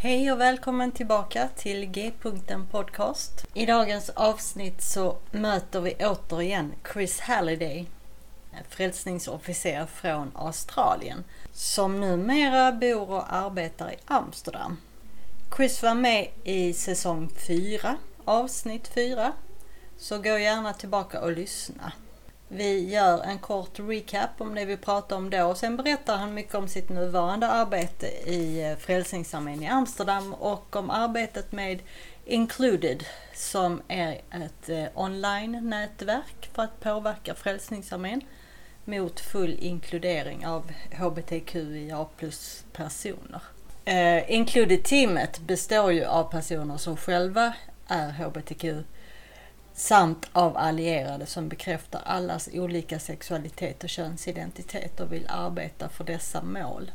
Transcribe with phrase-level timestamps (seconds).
[0.00, 3.46] Hej och välkommen tillbaka till G-punkten Podcast.
[3.54, 7.86] I dagens avsnitt så möter vi återigen Chris Halliday,
[8.68, 14.76] frälsningsofficer från Australien, som numera bor och arbetar i Amsterdam.
[15.56, 19.32] Chris var med i säsong 4, avsnitt 4,
[19.96, 21.92] så gå gärna tillbaka och lyssna.
[22.50, 26.34] Vi gör en kort recap om det vi pratade om då och sen berättar han
[26.34, 31.82] mycket om sitt nuvarande arbete i eh, Frälsningsarmén i Amsterdam och om arbetet med
[32.24, 38.20] Included som är ett eh, online-nätverk för att påverka Frälsningsarmén
[38.84, 43.42] mot full inkludering av HBTQIA plus personer.
[43.84, 47.52] Eh, Included-teamet består ju av personer som själva
[47.86, 48.64] är HBTQ
[49.78, 56.42] samt av allierade som bekräftar allas olika sexualitet och könsidentitet och vill arbeta för dessa
[56.42, 56.90] mål.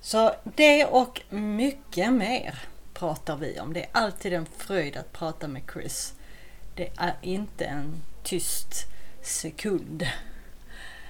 [0.00, 2.62] Så det och mycket mer
[2.94, 3.72] pratar vi om.
[3.72, 6.14] Det är alltid en fröjd att prata med Chris.
[6.74, 8.86] Det är inte en tyst
[9.22, 10.06] sekund.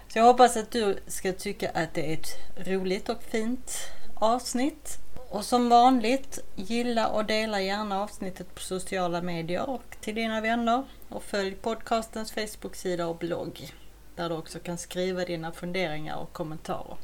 [0.08, 3.76] Så jag hoppas att du ska tycka att det är ett roligt och fint
[4.14, 5.01] avsnitt.
[5.32, 10.84] Och som vanligt, gilla och dela gärna avsnittet på sociala medier och till dina vänner.
[11.08, 13.72] Och följ podcastens Facebook-sida och blogg
[14.16, 16.96] där du också kan skriva dina funderingar och kommentarer.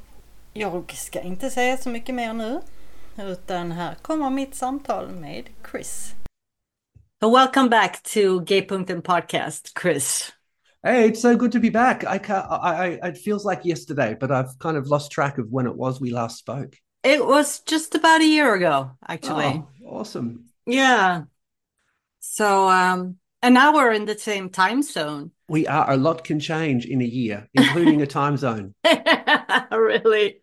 [0.52, 2.60] Jag ska inte säga så mycket mer nu
[3.18, 6.14] utan här kommer mitt samtal med Chris.
[7.20, 10.32] So welcome back to G-punkten podcast, Chris.
[10.82, 12.04] Hey, it's so good to be back.
[12.04, 15.46] I, can't, I, I, it feels like yesterday, but I've kind of lost track of
[15.50, 16.76] when it was we last spoke.
[17.02, 19.44] It was just about a year ago, actually.
[19.44, 20.46] Oh, awesome.
[20.66, 21.24] Yeah.
[22.20, 25.30] So, um, and now we're in the same time zone.
[25.48, 25.90] We are.
[25.90, 28.74] A lot can change in a year, including a time zone.
[29.72, 30.40] really?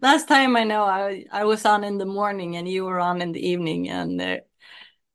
[0.00, 3.22] Last time I know, I I was on in the morning and you were on
[3.22, 4.36] in the evening, and uh,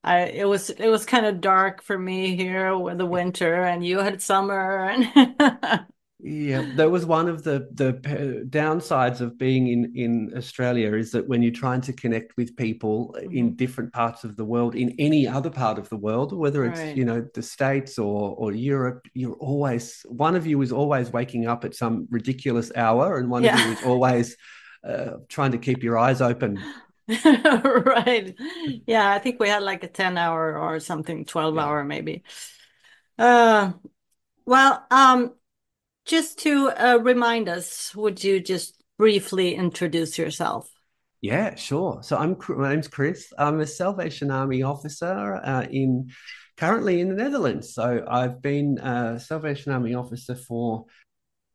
[0.04, 3.86] I it was it was kind of dark for me here with the winter, and
[3.86, 5.86] you had summer, and
[6.26, 7.94] Yeah, that was one of the the
[8.50, 13.14] downsides of being in in Australia is that when you're trying to connect with people
[13.18, 13.36] mm-hmm.
[13.36, 16.80] in different parts of the world, in any other part of the world, whether it's
[16.80, 16.96] right.
[16.96, 21.46] you know the states or or Europe, you're always one of you is always waking
[21.46, 23.60] up at some ridiculous hour, and one yeah.
[23.60, 24.38] of you is always
[24.88, 26.58] uh, trying to keep your eyes open.
[27.26, 28.34] right.
[28.88, 31.66] Yeah, I think we had like a ten hour or something, twelve yeah.
[31.66, 32.24] hour maybe.
[33.20, 33.74] Uh,
[34.46, 35.34] well, um
[36.06, 40.69] just to uh, remind us, would you just briefly introduce yourself?
[41.22, 42.02] Yeah, sure.
[42.03, 43.31] So I'm my name's Kris.
[43.38, 46.10] I'm a Salvation Army officer uh, in
[46.57, 47.74] currently in the Netherlands.
[47.74, 50.86] So I've been a Salvation Army officer for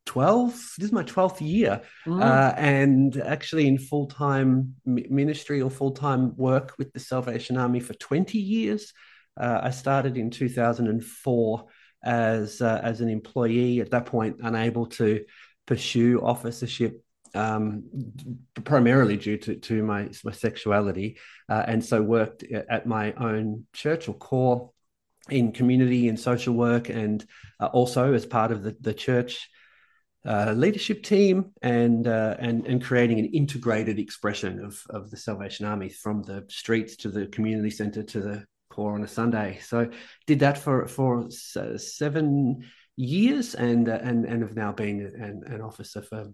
[0.08, 2.22] 12 this is my 12th year mm.
[2.22, 8.38] uh, and actually in full-time ministry or full-time work with the salvation army for 20
[8.38, 8.94] years
[9.38, 11.66] uh, i started in 2004
[12.02, 15.24] as uh, as an employee at that point unable to
[15.66, 17.02] pursue officership
[17.34, 17.84] um,
[18.64, 21.18] primarily due to, to my, my sexuality
[21.48, 24.70] uh, and so worked at my own church or corps
[25.28, 27.26] in community and social work and
[27.60, 29.50] uh, also as part of the, the church
[30.26, 35.64] uh, leadership team and uh, and and creating an integrated expression of of the Salvation
[35.64, 38.44] Army from the streets to the community center to the
[38.78, 39.60] on a Sunday.
[39.62, 39.90] So
[40.26, 42.64] did that for for seven
[42.96, 46.32] years, and uh, and and have now been an, an officer for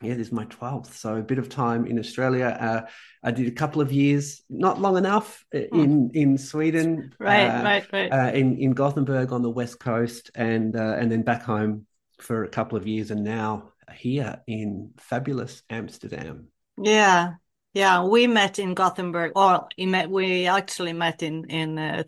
[0.00, 0.92] yeah, this is my 12th.
[0.92, 2.56] So a bit of time in Australia.
[2.60, 2.90] Uh,
[3.22, 5.80] I did a couple of years, not long enough, uh, hmm.
[5.80, 10.30] in in Sweden, right, uh, right, right, uh, in in Gothenburg on the west coast,
[10.34, 11.86] and uh, and then back home
[12.20, 16.48] for a couple of years, and now here in fabulous Amsterdam.
[16.80, 17.34] Yeah,
[17.78, 19.68] yeah, we met in Gothenburg, or
[20.08, 22.02] we actually met in in uh,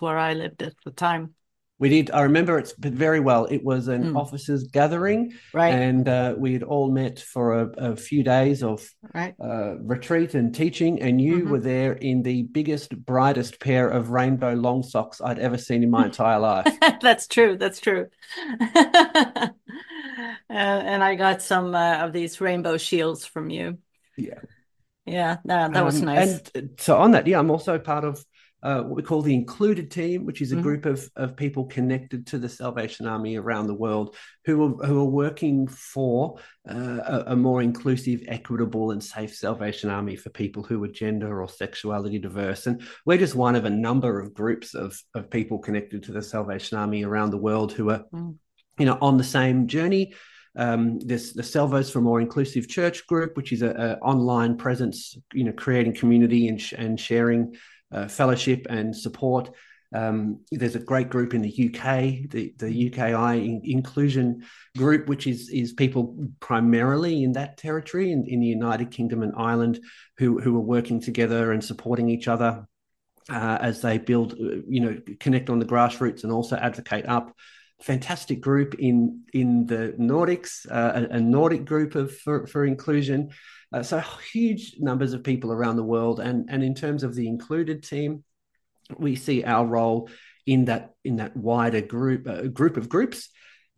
[0.00, 1.34] where I lived at the time.
[1.78, 2.10] We did.
[2.10, 3.46] I remember it very well.
[3.46, 4.16] It was an mm.
[4.16, 5.74] officers gathering, right?
[5.74, 9.34] And uh, we had all met for a, a few days of right.
[9.42, 11.00] uh, retreat and teaching.
[11.00, 11.50] And you mm-hmm.
[11.50, 15.90] were there in the biggest, brightest pair of rainbow long socks I'd ever seen in
[15.90, 16.66] my entire life.
[17.00, 17.56] That's true.
[17.56, 18.08] That's true.
[18.74, 19.50] uh,
[20.50, 23.78] and I got some uh, of these rainbow shields from you.
[24.16, 24.40] Yeah.
[25.06, 26.42] Yeah, no, that was um, nice.
[26.54, 28.24] And so on that, yeah, I'm also part of
[28.62, 30.62] uh, what we call the included team, which is a mm-hmm.
[30.64, 35.00] group of, of people connected to the Salvation Army around the world who are, who
[35.00, 36.38] are working for
[36.68, 36.74] uh,
[37.06, 41.48] a, a, more inclusive, equitable, and safe Salvation Army for people who are gender or
[41.48, 42.66] sexuality diverse.
[42.66, 46.22] And we're just one of a number of groups of, of people connected to the
[46.22, 48.34] Salvation Army around the world who are, mm.
[48.78, 50.14] you know, on the same journey.
[50.56, 55.44] Um, there's the Salvos for More Inclusive Church group, which is an online presence, you
[55.44, 57.56] know, creating community and, sh- and sharing
[57.92, 59.50] uh, fellowship and support.
[59.94, 64.44] Um, there's a great group in the UK, the, the UKI in, inclusion
[64.76, 69.32] group, which is is people primarily in that territory in, in the United Kingdom and
[69.36, 69.80] Ireland
[70.18, 72.66] who who are working together and supporting each other
[73.30, 77.34] uh, as they build, uh, you know, connect on the grassroots and also advocate up.
[77.82, 83.30] Fantastic group in in the Nordics, uh, a, a, Nordic group of for, for inclusion.
[83.72, 84.02] Uh, so
[84.32, 88.24] huge numbers of people around the world, and and in terms of the included team,
[88.98, 90.08] we see our role
[90.46, 93.28] in that in that wider group uh, group of groups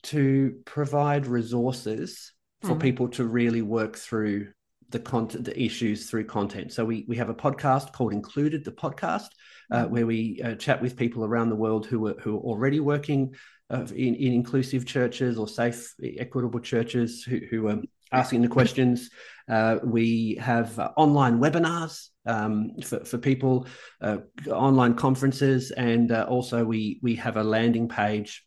[0.05, 2.81] to provide resources for mm.
[2.81, 4.49] people to really work through
[4.91, 8.73] the content the issues through content so we we have a podcast called included the
[8.73, 9.29] podcast
[9.71, 9.91] uh, mm.
[9.91, 13.35] where we uh, chat with people around the world who are who are already working
[13.71, 17.81] uh, in, in inclusive churches or safe equitable churches who, who are
[18.13, 19.11] asking the questions.
[19.49, 23.67] Uh, we have uh, online webinars um, for, for people,
[24.01, 24.19] uh,
[24.51, 28.45] online conferences, and uh, also we we have a landing page.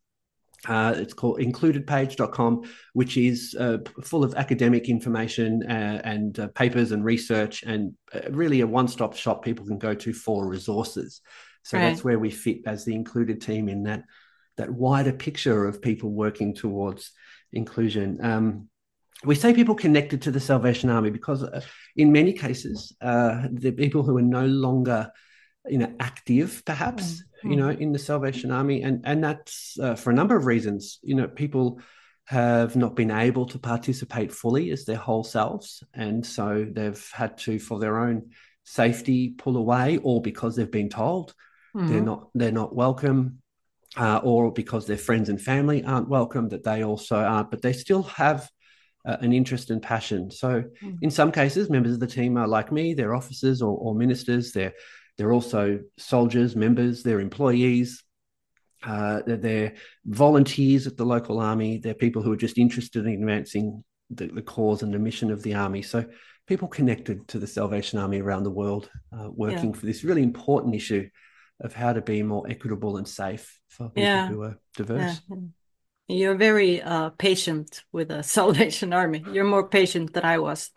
[0.68, 2.62] Uh, it's called includedpage.com,
[2.94, 7.95] which is uh, full of academic information and papers and research, and
[8.29, 11.21] really a one-stop shop people can go to for resources.
[11.63, 11.89] So right.
[11.89, 14.03] that's where we fit as the included team in that
[14.61, 17.11] that wider picture of people working towards
[17.51, 18.23] inclusion.
[18.23, 18.69] Um,
[19.23, 21.61] we say people connected to the Salvation Army because, uh,
[21.95, 25.11] in many cases, uh, the people who are no longer,
[25.67, 27.51] you know, active, perhaps, mm-hmm.
[27.51, 30.99] you know, in the Salvation Army, and and that's uh, for a number of reasons.
[31.01, 31.81] You know, people
[32.25, 37.37] have not been able to participate fully as their whole selves, and so they've had
[37.39, 38.29] to, for their own
[38.63, 41.33] safety, pull away, or because they've been told
[41.75, 41.87] mm-hmm.
[41.87, 43.41] they're not they're not welcome.
[43.97, 47.73] Uh, or because their friends and family aren't welcome, that they also aren't, but they
[47.73, 48.49] still have
[49.05, 50.31] uh, an interest and passion.
[50.31, 50.97] So, mm.
[51.01, 54.51] in some cases, members of the team are like me; they're officers or, or ministers.
[54.51, 54.73] They're
[55.17, 57.03] they're also soldiers, members.
[57.03, 58.03] They're employees.
[58.83, 59.74] Uh, they're, they're,
[60.05, 61.77] volunteers at the local army.
[61.77, 65.43] They're people who are just interested in advancing the, the, cause and the mission of
[65.43, 65.83] the army.
[65.83, 66.05] So,
[66.48, 69.79] people connected to the Salvation Army around the world, uh, working yeah.
[69.79, 71.10] for this really important issue
[71.62, 74.27] of how to be more equitable and safe for people yeah.
[74.27, 75.22] who are diverse.
[75.30, 75.38] Yeah.
[76.08, 79.24] You're very uh, patient with the Salvation Army.
[79.32, 80.72] You're more patient than I was.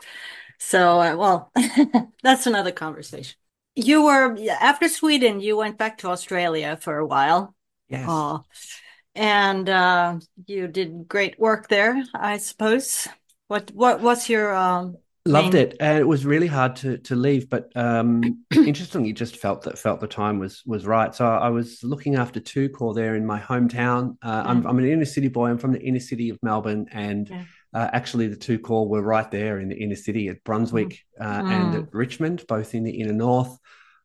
[0.58, 1.52] So, uh, well,
[2.22, 3.36] that's another conversation.
[3.74, 5.40] You were after Sweden.
[5.40, 7.54] You went back to Australia for a while.
[7.88, 8.08] Yes.
[8.08, 8.38] Uh,
[9.16, 13.08] and uh, you did great work there, I suppose.
[13.48, 17.48] What what what's your um, Loved it, and it was really hard to to leave.
[17.48, 21.14] But um, interestingly, just felt that felt the time was was right.
[21.14, 24.18] So I was looking after two corps there in my hometown.
[24.22, 24.68] Uh, I'm mm.
[24.68, 25.48] I'm an inner city boy.
[25.48, 27.44] I'm from the inner city of Melbourne, and yeah.
[27.72, 31.24] uh, actually the two corps were right there in the inner city at Brunswick mm.
[31.24, 31.82] Uh, and mm.
[31.82, 33.58] at Richmond, both in the inner north.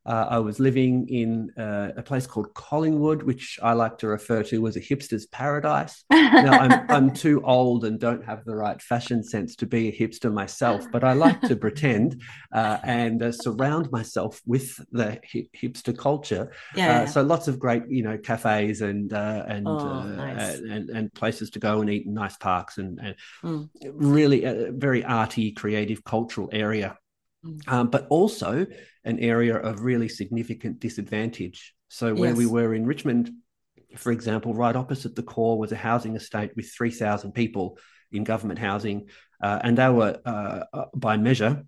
[0.06, 4.42] Uh, I was living in uh, a place called Collingwood, which I like to refer
[4.44, 6.04] to as a hipster's paradise.
[6.10, 9.92] now, I'm, I'm too old and don't have the right fashion sense to be a
[9.92, 15.20] hipster myself, but I like to pretend uh, and uh, surround myself with the
[15.54, 16.50] hipster culture.
[16.74, 20.58] Yeah, uh, yeah, So lots of great, you know, cafes and uh, and, oh, nice.
[20.58, 23.68] and and places to go and eat, nice parks, and, and mm.
[23.92, 26.96] really a very arty, creative, cultural area.
[27.44, 27.72] Mm.
[27.72, 28.66] Um, but also
[29.04, 31.74] an area of really significant disadvantage.
[31.88, 32.38] So, where yes.
[32.38, 33.30] we were in Richmond,
[33.96, 37.78] for example, right opposite the corps was a housing estate with 3,000 people
[38.12, 39.08] in government housing,
[39.42, 41.64] uh, and they were uh, uh by measure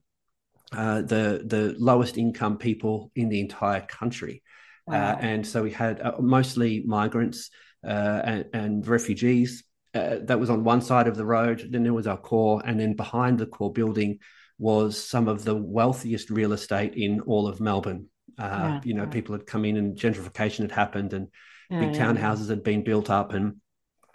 [0.73, 4.43] uh, the the lowest income people in the entire country.
[4.89, 5.19] Uh, wow.
[5.21, 7.51] and so we had mostly migrants
[7.85, 9.63] and, and, refugees.
[9.93, 11.69] that was on one side of the road.
[11.71, 14.19] Then there was our corps, and then behind the corps building
[14.63, 18.07] was some of the wealthiest real estate in all of Melbourne.
[18.39, 21.27] Uh, yeah, you know, people had come in and gentrification had happened and
[21.69, 23.35] yeah, big townhouses had been built up.
[23.35, 23.57] And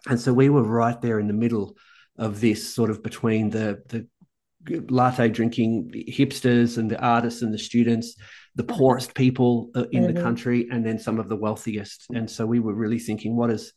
[0.07, 1.75] and so we were right there in the middle
[2.17, 4.07] of this sort of between the the
[4.89, 8.15] latte drinking hipsters and the artists and the students,
[8.55, 10.13] the poorest people uh, in mm-hmm.
[10.13, 12.05] the country, and then some of the wealthiest.
[12.13, 13.73] And so we were really thinking, what does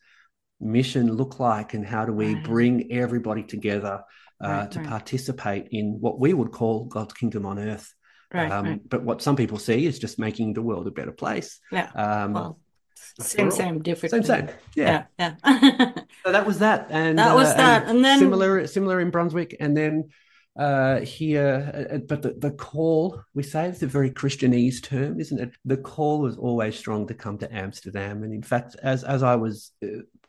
[0.60, 4.02] mission look like, and how do we bring everybody together
[4.42, 4.88] uh, right, to right.
[4.88, 7.94] participate in what we would call God's kingdom on earth.
[8.32, 11.58] Right, um, But what some people see is just making the world a better place.
[11.72, 11.90] Yeah.
[11.94, 12.60] Um, well,
[13.18, 14.12] same, same, different.
[14.12, 14.48] Same, same.
[14.74, 15.34] Yeah, yeah.
[15.44, 15.92] yeah.
[16.24, 19.10] so that was that, and that was uh, that, and, and, then similar, similar in
[19.10, 20.10] Brunswick, and then
[20.56, 25.40] uh, here, uh, but the, the call we say it's a very Christianese term, isn't
[25.40, 25.50] it?
[25.64, 29.36] The call was always strong to come to Amsterdam, and in fact, as as I
[29.36, 29.72] was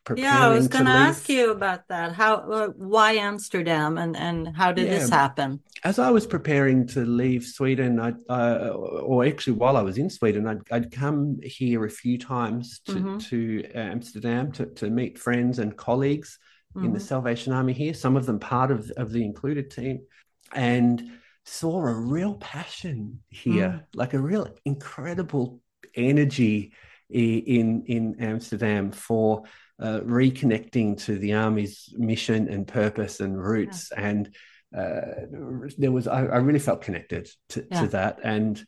[0.09, 4.15] uh, yeah i was going to ask you about that how uh, why amsterdam and
[4.17, 4.99] and how did yeah.
[4.99, 9.81] this happen as i was preparing to leave sweden i uh, or actually while i
[9.81, 13.17] was in sweden i'd, I'd come here a few times to, mm-hmm.
[13.17, 16.39] to amsterdam to, to meet friends and colleagues
[16.75, 16.85] mm-hmm.
[16.85, 17.07] in the mm-hmm.
[17.07, 20.01] salvation army here some of them part of, of the included team
[20.53, 21.11] and
[21.45, 23.83] saw a real passion here mm.
[23.95, 25.59] like a real incredible
[25.95, 26.73] energy
[27.09, 29.43] in in Amsterdam for
[29.81, 33.91] uh, reconnecting to the army's mission and purpose and roots.
[33.91, 34.07] Yeah.
[34.07, 34.35] And
[34.77, 37.81] uh, there was, I, I, really felt connected to, yeah.
[37.81, 38.19] to, that.
[38.23, 38.63] And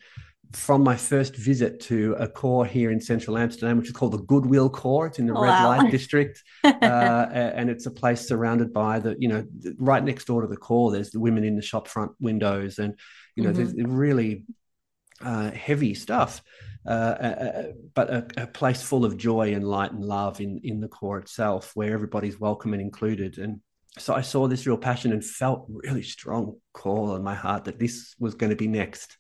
[0.52, 4.24] from my first visit to a corps here in central Amsterdam, which is called the
[4.24, 6.44] Goodwill Corps, it's in the oh, red light district.
[6.64, 6.68] uh,
[7.32, 9.46] and it's a place surrounded by the, you know,
[9.78, 12.80] right next door to the corps, there's the women in the shop front windows.
[12.80, 12.98] And,
[13.36, 13.64] you know, mm-hmm.
[13.64, 14.44] there's really
[15.24, 16.42] uh, heavy stuff.
[16.86, 17.64] Uh, uh, uh,
[17.94, 21.20] but a, a, place full of joy and light and love in in the corps
[21.20, 23.38] itself, where everybody's welcome and included.
[23.38, 23.62] And
[23.98, 27.80] so I saw this real passion and felt really strong call in my heart that
[27.80, 29.18] this was going to be next.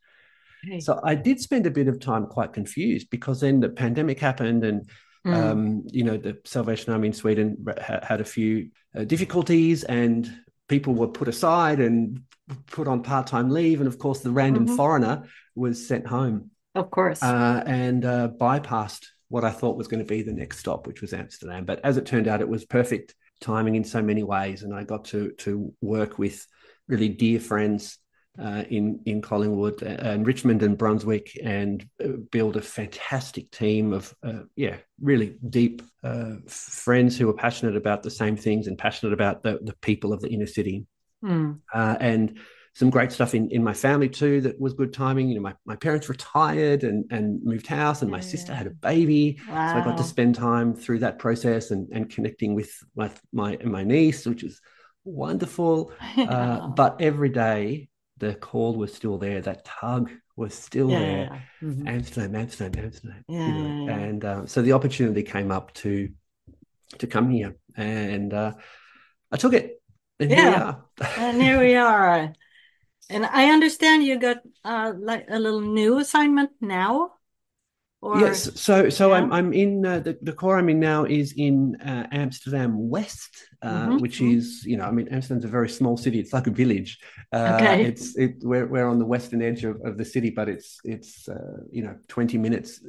[0.80, 4.64] So I did spend a bit of time quite confused because then the pandemic happened
[4.64, 4.90] and.
[5.26, 5.34] Mm.
[5.34, 10.30] Um, you know, the Salvation Army in Sweden had a few uh, difficulties, and
[10.68, 12.24] people were put aside and
[12.68, 14.76] put on part-time leave and of course the random mm-hmm.
[14.76, 15.24] foreigner
[15.56, 17.22] was sent home of course.
[17.22, 21.02] Uh, and uh, bypassed what I thought was going to be the next stop, which
[21.02, 21.66] was Amsterdam.
[21.66, 24.64] But as it turned out, it was perfect timing in so many ways.
[24.64, 26.46] And I got to, to work with
[26.88, 27.98] really dear friends
[28.40, 34.12] uh, in in Collingwood and Richmond and Brunswick, and uh, build a fantastic team of
[34.24, 39.14] uh, yeah, really deep uh, friends who are passionate about the same things and passionate
[39.14, 40.88] about the the people of the inner city.
[41.24, 41.60] Mm.
[41.74, 42.40] and
[42.75, 45.30] some great stuff in, in my family too that was good timing.
[45.30, 48.24] You know, my, my parents retired and, and moved house, and my yeah.
[48.24, 49.39] sister had a baby.
[49.48, 49.74] Wow.
[49.74, 53.58] So I got to spend time through that process and, and connecting with my, my,
[53.63, 54.60] my niece, which was
[55.03, 55.92] wonderful.
[56.18, 59.42] Uh, but every day, the call was still there.
[59.42, 61.44] That tug was still yeah, there.
[61.62, 61.88] Mm-hmm.
[61.88, 63.25] Amsterdam, Amsterdam, Amsterdam.
[63.27, 63.94] Yeah, you know?
[63.94, 66.10] And uh, so the opportunity came up to
[67.00, 68.53] to come here, and uh,
[69.32, 69.82] I took it.
[70.20, 72.34] And yeah, here and here we are.
[73.10, 77.12] And I understand you got uh, like a little new assignment now.
[78.02, 78.20] Or...
[78.20, 79.16] Yes, so so yeah.
[79.16, 83.48] I'm I'm in uh, the the corps I'm in now is in uh, Amsterdam West,
[83.62, 83.98] uh, mm-hmm.
[84.00, 84.38] which mm-hmm.
[84.40, 86.20] is you know I mean Amsterdam's a very small city.
[86.20, 87.00] It's like a village.
[87.32, 87.86] Uh, okay.
[87.86, 91.30] It's it we're we're on the western edge of, of the city, but it's it's
[91.30, 92.82] uh, you know 20 minutes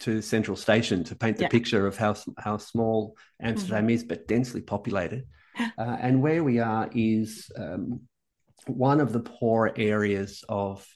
[0.00, 1.48] to Central Station to paint the yeah.
[1.48, 3.90] picture of how how small Amsterdam mm-hmm.
[3.90, 5.26] is, but densely populated.
[5.58, 8.00] Uh, and where we are is um,
[8.66, 10.86] one of the poor areas of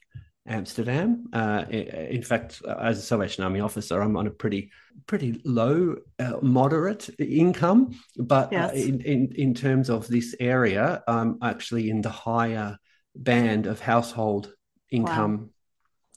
[0.46, 1.28] Amsterdam.
[1.32, 4.70] Uh, in fact, as a Salvation Army officer, I'm on a pretty
[5.06, 8.70] pretty low, uh, moderate income, but uh, yes.
[8.70, 12.78] uh, in, in in terms of this area, I'm actually in the higher
[13.14, 14.52] band of household
[14.90, 15.38] income.
[15.38, 15.48] Wow.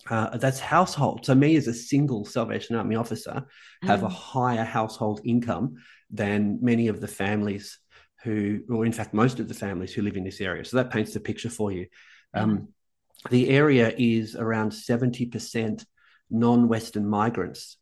[0.09, 1.25] Uh, that's household.
[1.25, 3.45] So me as a single Salvation Army officer
[3.83, 4.05] have mm.
[4.07, 5.75] a higher household income
[6.09, 7.77] than many of the families
[8.23, 10.63] who, or in fact, most of the families who live in this area.
[10.65, 11.87] So that paints the picture for you.
[12.33, 12.69] Um,
[13.29, 15.85] the area is around 70%
[16.29, 17.77] non Western migrants.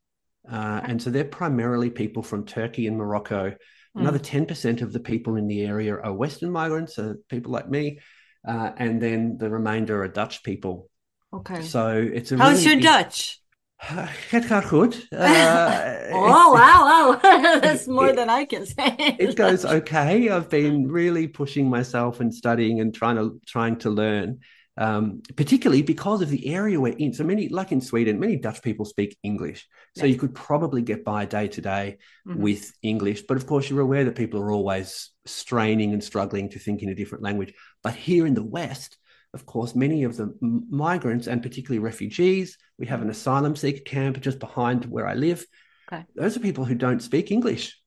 [0.49, 3.51] Uh, and so they're primarily people from Turkey and Morocco.
[3.51, 4.01] Mm.
[4.01, 7.99] Another 10% of the people in the area are Western migrants, so people like me.
[8.47, 10.89] Uh, and then the remainder are Dutch people.
[11.33, 11.61] Okay.
[11.61, 13.38] So it's a How's really your Dutch?
[13.79, 15.07] Het gaat goed.
[15.09, 15.19] Uh,
[16.11, 17.19] oh, wow, wow.
[17.61, 18.95] That's more it, than I can say.
[19.17, 20.29] it goes okay.
[20.29, 24.39] I've been really pushing myself and studying and trying to trying to learn.
[24.77, 27.13] Um, particularly because of the area we're in.
[27.13, 29.67] So many, like in Sweden, many Dutch people speak English.
[29.97, 30.13] So yes.
[30.13, 32.41] you could probably get by day to day mm-hmm.
[32.41, 33.23] with English.
[33.23, 36.89] But of course, you're aware that people are always straining and struggling to think in
[36.89, 37.53] a different language.
[37.83, 38.97] But here in the West,
[39.33, 44.19] of course, many of the migrants and particularly refugees, we have an asylum seeker camp
[44.21, 45.45] just behind where I live.
[45.91, 46.05] Okay.
[46.15, 47.77] Those are people who don't speak English.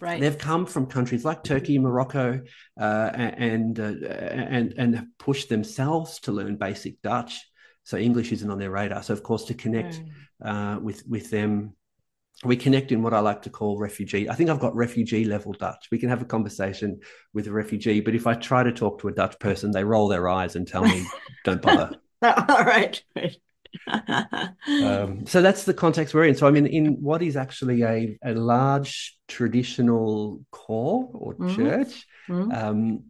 [0.00, 0.20] Right.
[0.20, 2.42] They've come from countries like Turkey, Morocco,
[2.78, 7.40] uh, and uh, and and pushed themselves to learn basic Dutch.
[7.84, 9.04] So English isn't on their radar.
[9.04, 10.02] So of course, to connect
[10.44, 11.76] uh, with with them,
[12.44, 14.28] we connect in what I like to call refugee.
[14.28, 15.86] I think I've got refugee level Dutch.
[15.92, 16.98] We can have a conversation
[17.32, 20.08] with a refugee, but if I try to talk to a Dutch person, they roll
[20.08, 21.06] their eyes and tell me,
[21.44, 23.00] "Don't bother." All right
[24.66, 26.34] um, so that's the context we're in.
[26.34, 31.54] So I mean, in what is actually a, a large traditional corps or mm-hmm.
[31.54, 32.52] church, mm-hmm.
[32.52, 33.04] Um,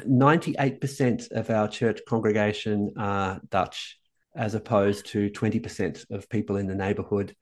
[0.00, 3.98] 98% of our church congregation are Dutch,
[4.34, 7.34] as opposed to 20% of people in the neighborhood.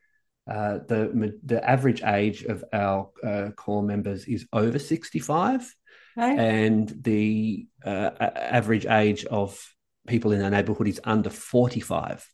[0.49, 5.75] Uh, the the average age of our uh, corps members is over 65,
[6.16, 6.38] right.
[6.38, 9.61] and the uh, average age of
[10.06, 12.28] people in our neighborhood is under 45.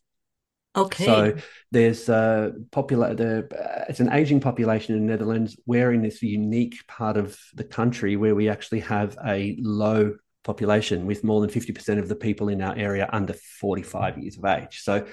[0.75, 1.05] Okay.
[1.05, 1.35] So
[1.71, 3.13] there's a popular.
[3.13, 5.55] The uh, it's an aging population in the Netherlands.
[5.65, 11.05] We're in this unique part of the country where we actually have a low population,
[11.05, 14.45] with more than fifty percent of the people in our area under forty-five years of
[14.45, 14.81] age.
[14.81, 15.05] So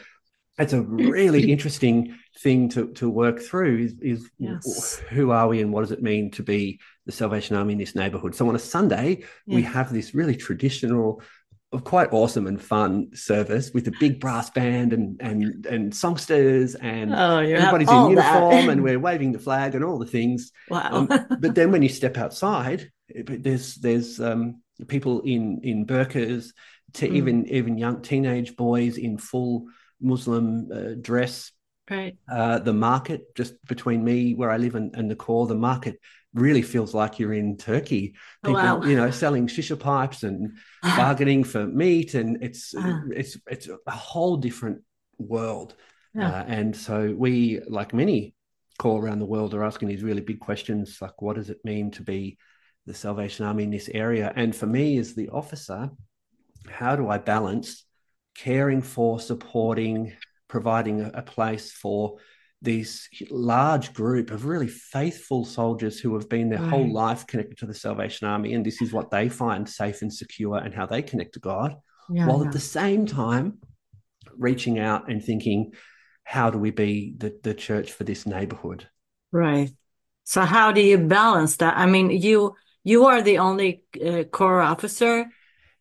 [0.59, 3.79] it's a really interesting thing to to work through.
[3.79, 4.97] Is, is yes.
[5.11, 7.95] who are we and what does it mean to be the Salvation Army in this
[7.95, 8.35] neighborhood?
[8.35, 9.57] So on a Sunday, yeah.
[9.57, 11.23] we have this really traditional
[11.79, 17.15] quite awesome and fun service with a big brass band and and and songsters and
[17.15, 20.51] oh, everybody's in uniform and we're waving the flag and all the things.
[20.69, 20.91] Wow!
[20.93, 21.07] Um,
[21.41, 26.53] but then when you step outside, there's there's um, people in in burqas,
[26.95, 27.15] to mm.
[27.15, 29.67] even even young teenage boys in full
[30.01, 31.53] Muslim uh, dress.
[31.89, 32.17] Right.
[32.31, 35.99] Uh, the market just between me where I live and, and the corps, the market
[36.35, 38.15] really feels like you're in Turkey.
[38.45, 38.83] Oh, People, wow.
[38.83, 43.91] you know, selling shisha pipes and bargaining for meat, and it's uh, it's it's a
[43.91, 44.83] whole different
[45.19, 45.75] world.
[46.15, 46.29] Yeah.
[46.29, 48.35] Uh, and so we, like many
[48.79, 51.91] corps around the world, are asking these really big questions, like what does it mean
[51.93, 52.39] to be
[52.87, 54.33] the Salvation Army in this area?
[54.35, 55.91] And for me, as the officer,
[56.69, 57.85] how do I balance
[58.35, 60.13] caring for, supporting,
[60.49, 62.17] providing a, a place for
[62.63, 66.71] this large group of really faithful soldiers who have been their right.
[66.71, 70.13] whole life connected to the Salvation Army, and this is what they find safe and
[70.13, 71.77] secure and how they connect to God,
[72.11, 72.47] yeah, while yeah.
[72.47, 73.59] at the same time
[74.37, 75.73] reaching out and thinking,
[76.25, 78.87] how do we be the, the church for this neighborhood?
[79.33, 79.71] Right.
[80.25, 81.77] So how do you balance that?
[81.77, 85.27] I mean, you you are the only uh, corps officer.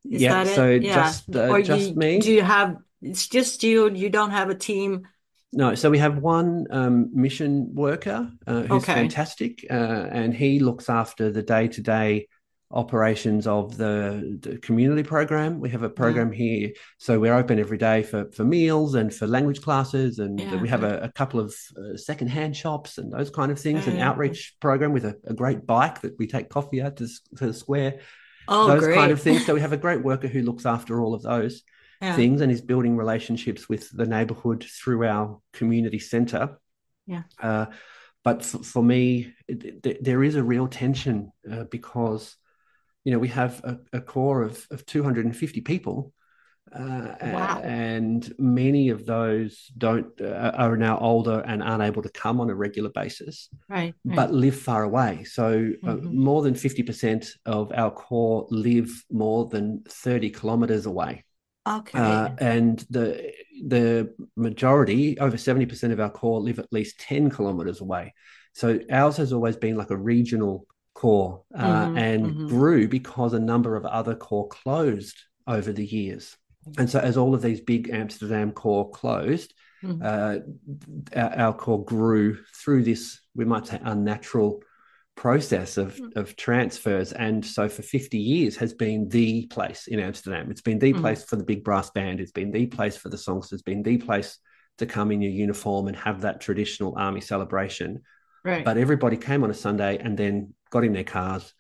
[0.10, 0.44] Is yeah.
[0.44, 0.96] so yeah.
[0.96, 2.20] just uh, or just you, me.
[2.20, 2.78] Do you have?
[3.02, 3.92] It's just you.
[3.92, 5.08] You don't have a team
[5.52, 8.94] no, so we have one um, mission worker uh, who's okay.
[8.94, 12.28] fantastic, uh, and he looks after the day to day
[12.72, 15.60] operations of the, the, community program.
[15.60, 16.38] We have a program yeah.
[16.38, 20.62] here, so we're open every day for, for meals and for language classes, and yeah.
[20.62, 23.88] we have a, a couple of uh, secondhand shops and those kind of things.
[23.88, 27.08] An outreach program with a, a, great bike that we take coffee at to,
[27.38, 28.02] to the square.
[28.48, 28.96] Oh, those great.
[28.96, 29.48] kind of things.
[29.48, 31.64] So we have a great worker who looks after all of those
[32.02, 32.16] yeah.
[32.16, 36.58] things and is building relationships with the neighborhood through our community center.
[37.06, 37.24] Yeah.
[37.42, 37.68] Uh,
[38.24, 42.36] but for, for me, it, it, there is a real tension uh, because,
[43.04, 46.14] you know, we have a, a corps of, of 250 people.
[46.72, 47.60] Uh, wow.
[47.64, 52.52] and many of those don't uh, are now older and aren't able to come on
[52.52, 54.16] a regular basis right, right.
[54.16, 56.16] but live far away so uh, mm-hmm.
[56.16, 61.24] more than 50% of our corps live more than 30 kilometers away
[61.70, 62.00] Okay.
[62.00, 63.32] Uh, and the
[63.66, 68.14] the majority, over seventy percent of our corps, live at least ten kilometers away.
[68.54, 72.48] So ours has always been like a regional corps, uh, mm-hmm, and mm-hmm.
[72.48, 76.36] grew because a number of other corps closed over the years.
[76.78, 79.54] And so, as all of these big Amsterdam corps closed,
[79.84, 80.02] mm-hmm.
[80.04, 84.62] uh, our, our, corps grew through this, we might say, unnatural
[85.20, 86.16] process of, mm.
[86.16, 90.80] of transfers and so for 50 years has been the place in amsterdam it's been
[90.80, 91.02] the mm.
[91.02, 93.84] place for the big brass band it's been the place for the songs it's been
[93.84, 94.38] the place
[94.78, 98.02] to come in your uniform and have that traditional army celebration
[98.46, 101.54] right but everybody came on a sunday and then got in their cars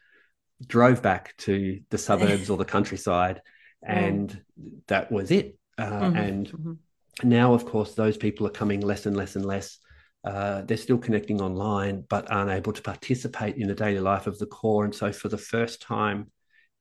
[0.66, 3.42] drove back to the suburbs or the countryside
[3.84, 4.42] and
[4.88, 6.18] that was it uh, mm-hmm.
[6.18, 7.30] and mm-hmm.
[7.30, 9.78] now, of course, those people are coming less and less and less.
[10.24, 14.38] Uh, they're still connecting online, but aren't able to participate in the daily life of
[14.38, 14.84] the corps.
[14.84, 16.32] And so, for the first time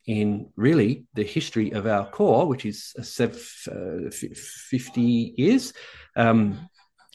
[0.06, 5.00] in really the history of our corps, which is uh, 50
[5.36, 5.72] years,
[6.16, 6.68] um,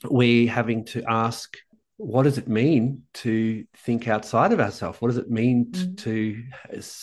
[0.06, 1.58] we're having to ask
[1.98, 5.00] what does it mean to think outside of ourselves?
[5.00, 5.98] What does it mean mm.
[6.00, 6.44] to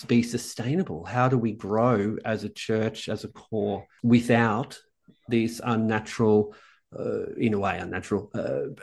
[0.06, 1.04] be sustainable?
[1.04, 4.78] How do we grow as a church, as a corps, without
[5.28, 6.54] these unnatural,
[6.98, 8.74] uh, in a way, unnatural uh,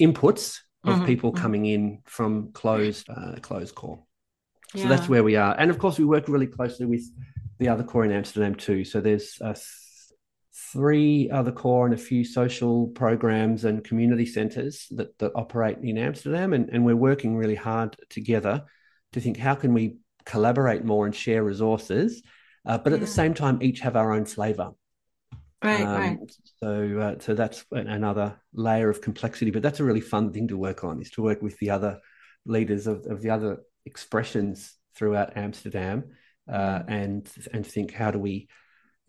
[0.00, 1.06] inputs of mm-hmm.
[1.06, 1.42] people mm-hmm.
[1.42, 4.02] coming in from closed, uh, closed corps?
[4.74, 4.88] So yeah.
[4.88, 5.54] that's where we are.
[5.58, 7.04] And of course, we work really closely with
[7.58, 8.84] the other corps in Amsterdam too.
[8.84, 9.54] So there's uh,
[10.72, 15.98] three other corps and a few social programs and community centres that, that operate in
[15.98, 16.52] Amsterdam.
[16.52, 18.64] And, and we're working really hard together
[19.12, 22.22] to think how can we collaborate more and share resources,
[22.66, 23.04] uh, but at yeah.
[23.04, 24.72] the same time, each have our own flavour.
[25.66, 26.18] Right, um, right.
[26.62, 30.56] So, uh, so that's another layer of complexity, but that's a really fun thing to
[30.56, 31.98] work on is to work with the other
[32.44, 36.04] leaders of, of the other expressions throughout Amsterdam,
[36.50, 36.84] uh, mm.
[36.88, 38.48] and and think how do we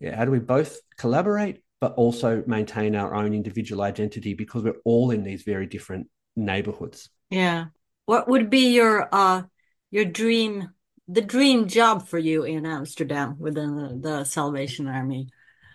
[0.00, 4.82] yeah, how do we both collaborate but also maintain our own individual identity because we're
[4.84, 7.08] all in these very different neighborhoods.
[7.30, 7.66] Yeah.
[8.06, 9.42] What would be your uh
[9.90, 10.70] your dream
[11.06, 15.28] the dream job for you in Amsterdam within the, the Salvation Army?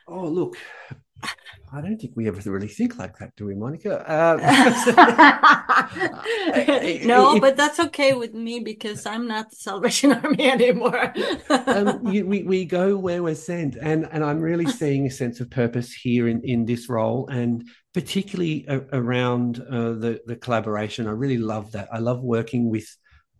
[0.07, 0.57] Oh, look,
[1.71, 4.07] I don't think we ever really think like that, do we, Monica?
[4.07, 4.37] Uh,
[7.05, 11.11] no, but that's okay with me because I'm not the Salvation Army anymore.
[11.49, 15.39] um, you, we, we go where we're sent, and, and I'm really seeing a sense
[15.39, 21.07] of purpose here in, in this role, and particularly a, around uh, the, the collaboration.
[21.07, 21.87] I really love that.
[21.91, 22.87] I love working with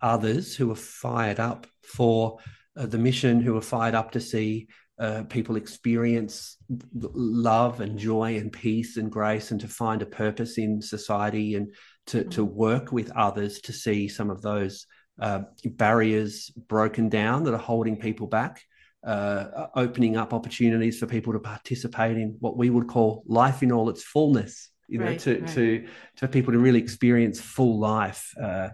[0.02, 2.40] others who are fired up for
[2.76, 4.70] uh, the mission, who are fired up to see
[5.04, 6.56] uh, people experience
[7.02, 11.76] love and joy and peace and grace and to find a purpose in society and
[12.06, 12.30] to, mm-hmm.
[12.30, 14.88] to work with others to see some of those
[15.20, 18.64] uh, barriers broken down that are holding people back,
[19.06, 23.74] uh, opening up opportunities for people to participate in what we would call life in
[23.74, 24.70] all its fullness.
[24.88, 25.48] You know, right, to right.
[25.50, 25.88] to
[26.18, 28.70] to people to really experience full life, uh,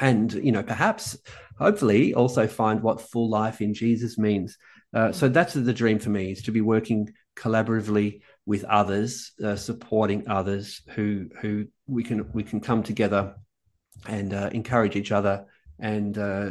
[0.00, 1.16] and you know, perhaps,
[1.58, 4.56] hopefully, also find what full life in Jesus means.
[4.96, 9.54] Uh, so that's the dream for me is to be working collaboratively with others, uh,
[9.54, 13.34] supporting others who who we can we can come together
[14.08, 15.44] and uh, encourage each other
[15.78, 16.48] and uh,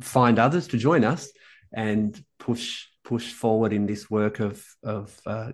[0.00, 1.32] find others to join us
[1.72, 5.50] and push push forward in this work of of uh,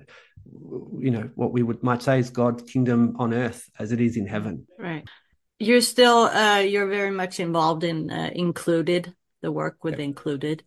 [0.99, 4.19] you know what we would might say is God's kingdom on earth as it is
[4.19, 4.67] in heaven.
[4.79, 5.09] Right.
[5.59, 10.63] You're still you're very much involved in included the work with included.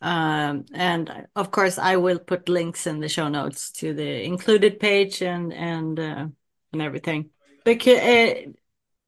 [0.00, 4.78] Um, and of course, I will put links in the show notes to the included
[4.78, 6.26] page and and uh,
[6.72, 7.30] and everything.
[7.64, 8.34] Because, uh,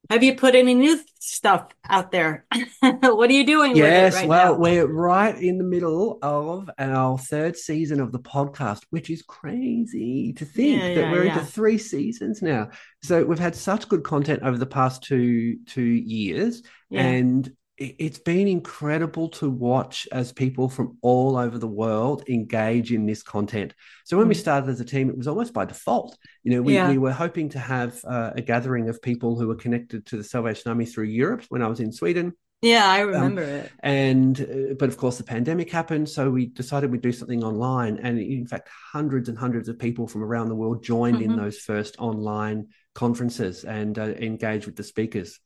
[0.09, 2.45] have you put any new stuff out there?
[2.81, 3.77] what are you doing?
[3.77, 4.59] Yes, right well, now?
[4.59, 10.33] we're right in the middle of our third season of the podcast, which is crazy
[10.33, 11.33] to think yeah, that yeah, we're yeah.
[11.39, 12.71] into three seasons now.
[13.01, 17.49] So we've had such good content over the past two two years, and
[17.81, 23.23] it's been incredible to watch as people from all over the world engage in this
[23.23, 23.73] content.
[24.05, 24.39] So when we mm.
[24.39, 26.17] started as a team, it was almost by default.
[26.43, 26.89] You know, we, yeah.
[26.89, 30.23] we were hoping to have uh, a gathering of people who were connected to the
[30.23, 32.33] Salvation Army through Europe when I was in Sweden.
[32.61, 33.71] Yeah, I um, remember um, it.
[33.79, 37.97] And uh, but of course the pandemic happened, so we decided we'd do something online.
[37.97, 41.31] And in fact, hundreds and hundreds of people from around the world joined mm-hmm.
[41.31, 45.39] in those first online conferences and uh, engaged with the speakers.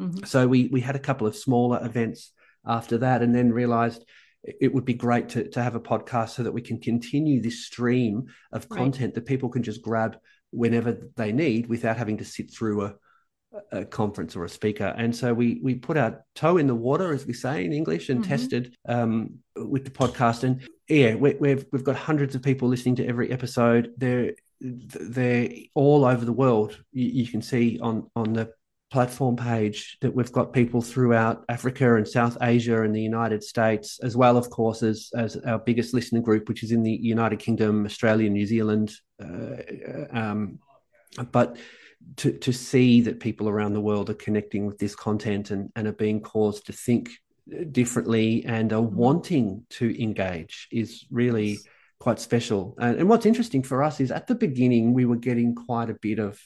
[0.00, 0.24] Mm-hmm.
[0.24, 2.32] So we we had a couple of smaller events
[2.66, 4.04] after that, and then realised
[4.60, 7.64] it would be great to, to have a podcast so that we can continue this
[7.64, 9.14] stream of content right.
[9.14, 10.16] that people can just grab
[10.50, 12.94] whenever they need without having to sit through a,
[13.72, 14.94] a conference or a speaker.
[14.96, 18.08] And so we we put our toe in the water, as we say in English,
[18.08, 18.30] and mm-hmm.
[18.30, 20.44] tested um, with the podcast.
[20.44, 23.92] And yeah, we, we've we've got hundreds of people listening to every episode.
[23.96, 26.78] They're they're all over the world.
[26.92, 28.52] You, you can see on on the
[28.90, 33.98] platform page that we've got people throughout Africa and South Asia and the United States,
[34.02, 37.38] as well, of course, as, as our biggest listening group, which is in the United
[37.38, 38.94] Kingdom, Australia, New Zealand.
[39.22, 39.56] Uh,
[40.10, 40.58] um,
[41.32, 41.56] but
[42.16, 45.88] to, to see that people around the world are connecting with this content and, and
[45.88, 47.10] are being caused to think
[47.72, 48.96] differently and are mm-hmm.
[48.96, 51.58] wanting to engage is really
[51.98, 52.76] quite special.
[52.78, 55.94] And, and what's interesting for us is at the beginning, we were getting quite a
[56.00, 56.40] bit of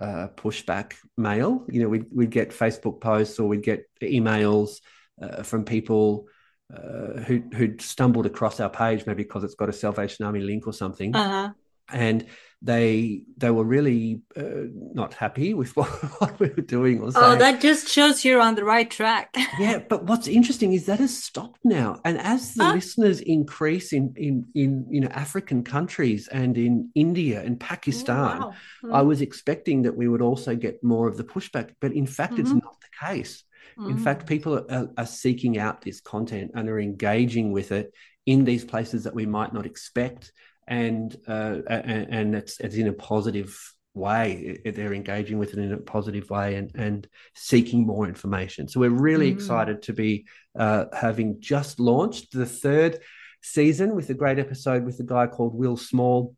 [0.00, 1.64] uh, pushback mail.
[1.68, 4.80] You know, we'd, we'd get Facebook posts or we'd get emails
[5.20, 6.26] uh, from people
[6.74, 10.66] uh, who who'd stumbled across our page, maybe because it's got a Salvation Army link
[10.66, 11.14] or something.
[11.14, 11.50] Uh-huh.
[11.90, 12.26] And
[12.64, 15.88] they they were really uh, not happy with what,
[16.20, 17.24] what, we were doing or oh, saying.
[17.24, 19.34] Oh, that just shows you're on the right track.
[19.58, 24.14] yeah, but what's interesting is that has stopped now, and as the listeners increase in
[24.16, 28.54] in in you know African countries and in India and Pakistan, wow.
[28.84, 28.94] mm.
[28.94, 32.34] I was expecting that we would also get more of the pushback, but in fact,
[32.34, 32.42] mm-hmm.
[32.42, 33.42] it's not the case.
[33.76, 33.90] Mm-hmm.
[33.90, 37.92] In fact, people are, are seeking out this content and are engaging with it
[38.26, 40.32] in these places that we might not expect
[40.66, 43.58] and uh, and, and it's it's in a positive
[43.94, 44.58] way.
[44.64, 48.68] They're engaging with it in a positive way and and seeking more information.
[48.68, 49.34] So we're really mm.
[49.34, 50.26] excited to be
[50.58, 53.00] uh, having just launched the third
[53.42, 56.36] season with a great episode with a guy called Will Small.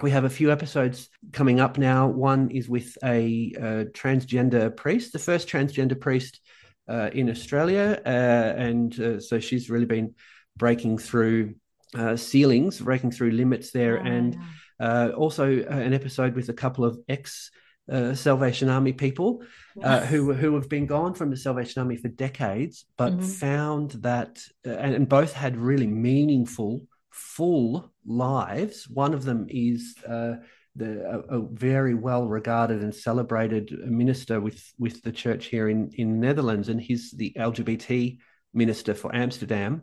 [0.00, 2.08] We have a few episodes coming up now.
[2.08, 6.40] One is with a, a transgender priest, the first transgender priest
[6.88, 10.14] uh, in Australia, uh, and uh, so she's really been
[10.56, 11.54] breaking through
[11.94, 14.34] uh, ceilings, breaking through limits there, oh, and
[14.80, 14.86] yeah.
[14.86, 17.50] uh, also uh, an episode with a couple of ex
[17.90, 19.42] uh, Salvation Army people
[19.82, 20.08] uh, yes.
[20.08, 23.22] who who have been gone from the Salvation Army for decades, but mm-hmm.
[23.22, 28.88] found that uh, and, and, both had really meaningful, full lives.
[28.88, 29.94] One of them is.
[30.76, 35.92] The, a, a, very well regarded and celebrated minister with with the church here in
[35.94, 38.18] in Netherlands, and he's the LGBT
[38.52, 39.82] minister for Amsterdam.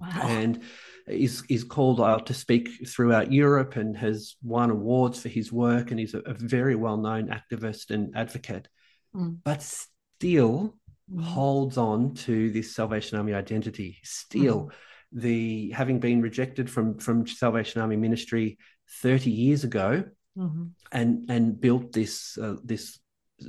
[0.00, 0.08] Wow.
[0.24, 0.62] And
[1.06, 5.90] is is called out to speak throughout Europe and has won awards for his work
[5.90, 8.68] and he's a, a very well known activist and advocate,
[9.14, 9.36] mm.
[9.44, 10.76] but still
[11.12, 11.22] mm.
[11.22, 13.98] holds on to this Salvation Army identity.
[14.04, 14.70] Still, mm.
[15.12, 18.58] the having been rejected from from Salvation Army ministry
[19.00, 20.04] thirty years ago,
[20.36, 20.64] mm-hmm.
[20.92, 22.98] and and built this uh, this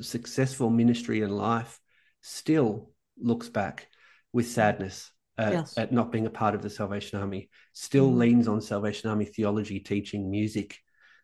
[0.01, 1.79] successful ministry and life,
[2.21, 3.87] still looks back
[4.31, 5.77] with sadness at, yes.
[5.77, 8.17] at, not being a part of the Salvation Army, still mm.
[8.17, 10.79] leans on Salvation Army theology, teaching music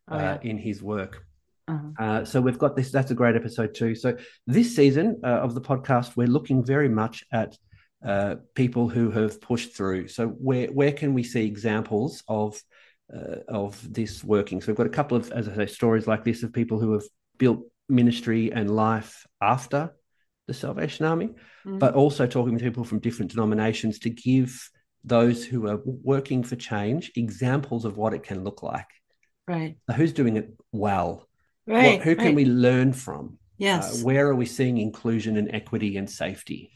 [0.07, 0.49] oh, uh, yeah.
[0.49, 1.25] in his work.
[1.67, 2.03] Uh-huh.
[2.03, 2.91] Uh, so we've got this.
[2.91, 3.93] That's a great episode too.
[3.93, 4.17] So
[4.47, 7.55] this season uh, of the podcast, we're looking very much at
[8.03, 10.07] uh, people who have pushed through.
[10.07, 12.59] So where where can we see examples of
[13.15, 14.61] uh, of this working?
[14.61, 16.93] So we've got a couple of, as I say, stories like this of people who
[16.93, 17.03] have
[17.37, 19.91] built ministry and life after
[20.49, 21.77] the Salvation Army, mm-hmm.
[21.77, 24.69] but also talking to people from different denominations to give
[25.05, 28.87] those who are working for change examples of what it can look like.
[29.47, 29.77] Right.
[29.95, 31.27] Who's doing it well?
[31.65, 31.99] Right.
[31.99, 32.35] What, who can right.
[32.35, 33.37] we learn from?
[33.57, 34.01] Yes.
[34.01, 36.71] Uh, where are we seeing inclusion and equity and safety?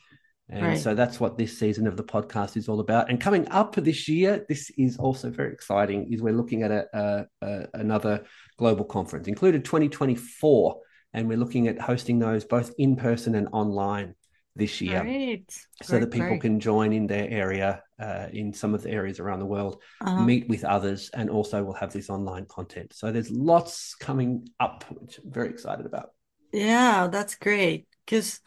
[0.49, 0.77] And right.
[0.77, 3.09] so that's what this season of the podcast is all about.
[3.09, 6.13] And coming up this year, this is also very exciting.
[6.13, 8.25] Is we're looking at a, a, a another
[8.57, 10.79] global conference, included 2024
[11.13, 14.15] and we're looking at hosting those both in person and online
[14.55, 15.51] this year great.
[15.81, 16.41] so great, that people great.
[16.41, 20.23] can join in their area uh, in some of the areas around the world uh-huh.
[20.23, 24.83] meet with others and also we'll have this online content so there's lots coming up
[24.89, 26.11] which i'm very excited about
[26.51, 28.39] yeah that's great because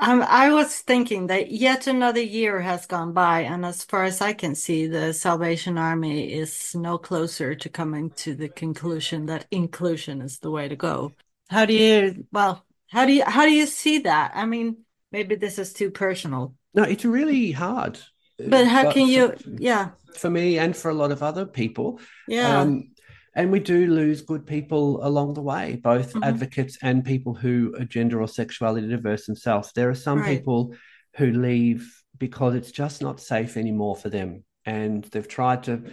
[0.00, 4.20] um, I was thinking that yet another year has gone by, and as far as
[4.20, 9.46] I can see, the Salvation Army is no closer to coming to the conclusion that
[9.50, 11.14] inclusion is the way to go.
[11.48, 14.32] How do you well, how do you how do you see that?
[14.34, 14.78] I mean,
[15.12, 16.54] maybe this is too personal.
[16.74, 17.98] No, it's really hard.
[18.38, 19.90] But how but can you yeah.
[20.14, 22.00] For me and for a lot of other people.
[22.26, 22.60] Yeah.
[22.60, 22.90] Um,
[23.34, 26.24] and we do lose good people along the way, both mm-hmm.
[26.24, 29.70] advocates and people who are gender or sexuality diverse themselves.
[29.72, 30.38] There are some right.
[30.38, 30.74] people
[31.16, 34.44] who leave because it's just not safe anymore for them.
[34.64, 35.84] And they've tried to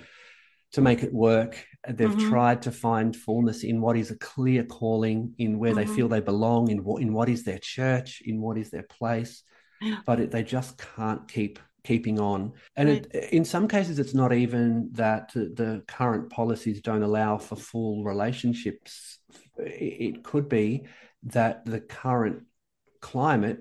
[0.73, 2.29] to make it work They've mm-hmm.
[2.29, 5.89] tried to find fullness in what is a clear calling, in where mm-hmm.
[5.89, 8.83] they feel they belong, in what in what is their church, in what is their
[8.83, 9.43] place,
[10.05, 12.53] but it, they just can't keep keeping on.
[12.75, 13.07] And right.
[13.11, 18.03] it, in some cases, it's not even that the current policies don't allow for full
[18.03, 19.19] relationships.
[19.57, 20.87] It could be
[21.23, 22.43] that the current
[23.01, 23.59] climate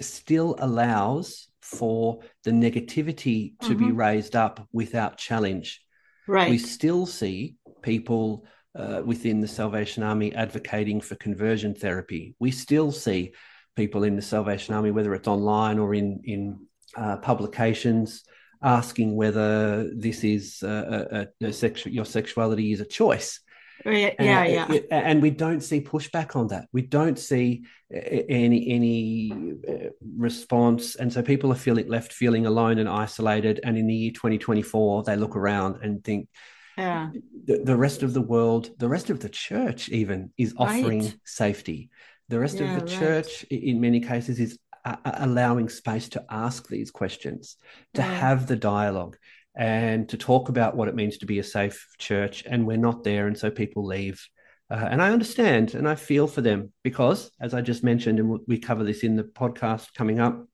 [0.00, 3.86] still allows for the negativity to mm-hmm.
[3.86, 5.82] be raised up without challenge.
[6.28, 6.50] Right.
[6.50, 7.56] We still see
[7.86, 8.44] people
[8.74, 12.34] uh, within the Salvation Army advocating for conversion therapy.
[12.38, 13.32] We still see
[13.76, 18.24] people in the Salvation Army, whether it's online or in in uh, publications,
[18.62, 23.40] asking whether this is a, a, a sexu- your sexuality is a choice.
[23.84, 24.80] Yeah, yeah, and, yeah.
[24.90, 26.66] And we don't see pushback on that.
[26.72, 29.32] We don't see any any
[29.68, 33.60] uh, response, and so people are feeling left feeling alone and isolated.
[33.62, 36.28] And in the year 2024, they look around and think,
[36.76, 37.10] yeah.
[37.44, 41.16] the, the rest of the world, the rest of the church, even is offering right.
[41.24, 41.90] safety.
[42.28, 43.00] The rest yeah, of the right.
[43.00, 44.58] church, in many cases, is
[45.04, 47.56] allowing space to ask these questions,
[47.94, 48.14] to yeah.
[48.14, 49.16] have the dialogue,
[49.56, 52.44] and to talk about what it means to be a safe church.
[52.46, 54.26] And we're not there, and so people leave.
[54.68, 58.40] Uh, and I understand and I feel for them because, as I just mentioned, and
[58.48, 60.44] we cover this in the podcast coming up,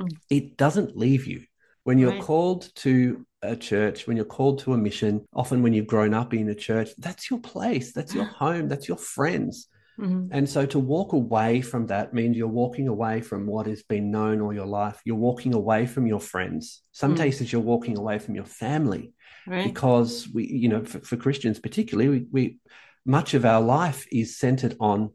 [0.00, 0.14] mm.
[0.28, 1.44] it doesn't leave you.
[1.84, 2.22] When you're right.
[2.22, 6.32] called to a church, when you're called to a mission, often when you've grown up
[6.32, 9.68] in a church, that's your place, that's your home, that's your friends.
[10.00, 10.28] Mm-hmm.
[10.32, 14.10] And so to walk away from that means you're walking away from what has been
[14.10, 15.00] known all your life.
[15.04, 16.82] You're walking away from your friends.
[16.92, 17.18] Some mm.
[17.18, 19.12] cases, you're walking away from your family
[19.46, 19.64] right.
[19.64, 22.58] because we, you know, for, for Christians particularly, we, we,
[23.04, 25.10] much of our life is centered on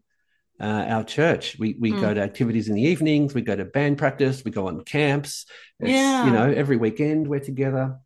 [0.59, 1.57] uh, our church.
[1.59, 2.01] We we mm.
[2.01, 3.33] go to activities in the evenings.
[3.33, 4.43] We go to band practice.
[4.43, 5.45] We go on camps.
[5.79, 6.25] It's, yeah.
[6.25, 7.99] You know, every weekend we're together.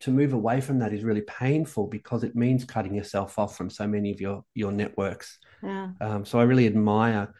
[0.00, 3.70] To move away from that is really painful because it means cutting yourself off from
[3.70, 5.38] so many of your your networks.
[5.62, 5.90] Yeah.
[6.00, 7.32] Um, so I really admire,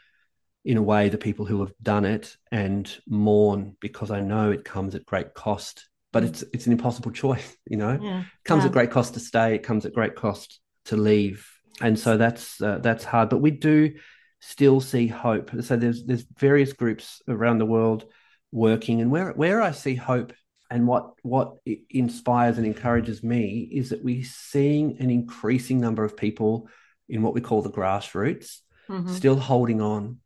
[0.64, 4.64] in a way, the people who have done it and mourn because I know it
[4.64, 5.88] comes at great cost.
[6.12, 6.28] But mm.
[6.28, 7.98] it's it's an impossible choice, you know.
[8.00, 8.20] Yeah.
[8.20, 8.68] It comes yeah.
[8.68, 9.54] at great cost to stay.
[9.54, 11.46] It comes at great cost to leave,
[11.80, 13.28] and so that's uh, that's hard.
[13.28, 13.94] But we do
[14.46, 15.50] still see hope.
[15.62, 18.04] So there's there's various groups around the world
[18.52, 20.32] working, and where where I see hope
[20.70, 21.56] and what what
[21.90, 26.68] inspires and encourages me is that we're seeing an increasing number of people
[27.08, 29.12] in what we call the grassroots, mm-hmm.
[29.12, 30.18] still holding on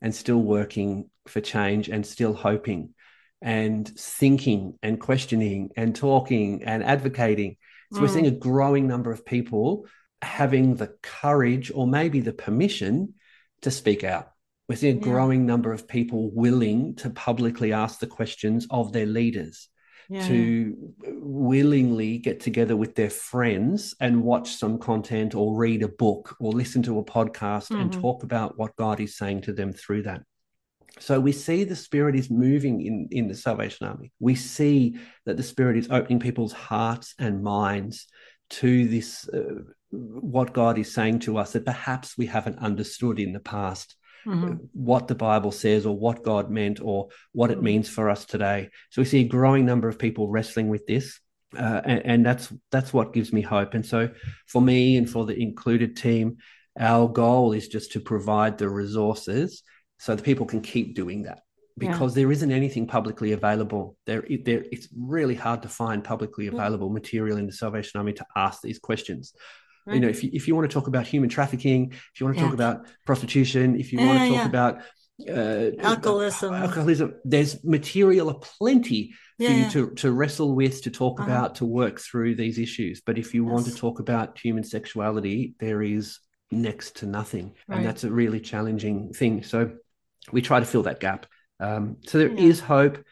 [0.00, 2.94] and still working for change and still hoping
[3.40, 7.56] and thinking and questioning and talking and advocating.
[7.92, 8.02] So mm.
[8.02, 9.86] we're seeing a growing number of people
[10.20, 13.14] having the courage or maybe the permission
[13.62, 14.32] to speak out.
[14.68, 15.12] We're seeing a yeah.
[15.12, 19.68] growing number of people willing to publicly ask the questions of their leaders
[20.08, 25.88] yeah, to willingly get together with their friends and watch some content or read a
[25.88, 27.80] book or listen to a podcast mm-hmm.
[27.80, 30.22] and talk about what God is saying to them through that.
[30.98, 34.12] So we see the Spirit is moving in, in the Salvation Army.
[34.20, 38.06] We see that the Spirit is opening people's hearts and minds
[38.50, 43.32] to this, uh, what God is saying to us that perhaps we haven't understood in
[43.32, 43.94] the past
[44.26, 44.54] mm-hmm.
[44.72, 47.64] what the Bible says or what God meant or what it mm-hmm.
[47.64, 48.70] means for us today.
[48.90, 51.20] So we see a growing number of people wrestling with this.
[51.56, 53.74] Uh, and, and, that's that's what gives me hope.
[53.74, 54.08] And so,
[54.46, 56.38] for me and for the included team,
[56.80, 59.62] our goal is just to provide the resources
[59.98, 61.40] so that people can keep doing that
[61.76, 62.22] because yeah.
[62.22, 63.96] there isn't anything publicly available.
[64.06, 66.94] There, there, it's really hard to find publicly available yeah.
[66.94, 69.34] material in the Salvation Army to ask these questions.
[69.86, 69.94] Right.
[69.94, 72.36] You know, if you, if you want to talk about human trafficking, if you want
[72.36, 72.46] to yeah.
[72.46, 74.46] talk about prostitution, if you want to talk yeah.
[74.46, 74.82] about
[75.28, 81.30] uh, alcoholism, alcoholism, there's material aplenty for you to, to wrestle with, to talk uh-huh.
[81.30, 83.00] about, to work through these issues.
[83.04, 83.52] But if you yes.
[83.52, 86.20] want to talk about human sexuality, there is
[86.52, 87.54] next to nothing.
[87.66, 87.78] Right.
[87.78, 89.42] And that's a really challenging thing.
[89.42, 89.72] So
[90.30, 91.26] we try to fill that gap.
[91.58, 93.04] Um, so there is hope.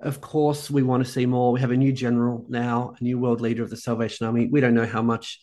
[0.00, 1.52] Of course, we want to see more.
[1.52, 4.46] We have a new general now, a new world leader of the Salvation Army.
[4.46, 5.40] We don't know how much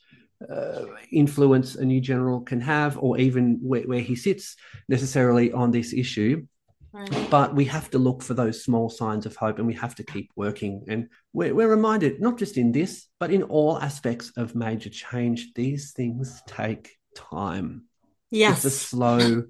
[0.49, 4.55] uh, influence a new general can have, or even where, where he sits
[4.87, 6.45] necessarily on this issue.
[6.91, 7.27] Right.
[7.29, 10.03] But we have to look for those small signs of hope and we have to
[10.03, 10.85] keep working.
[10.87, 15.53] And we're, we're reminded, not just in this, but in all aspects of major change,
[15.55, 17.85] these things take time.
[18.31, 18.63] Yes.
[18.63, 19.43] It's a slow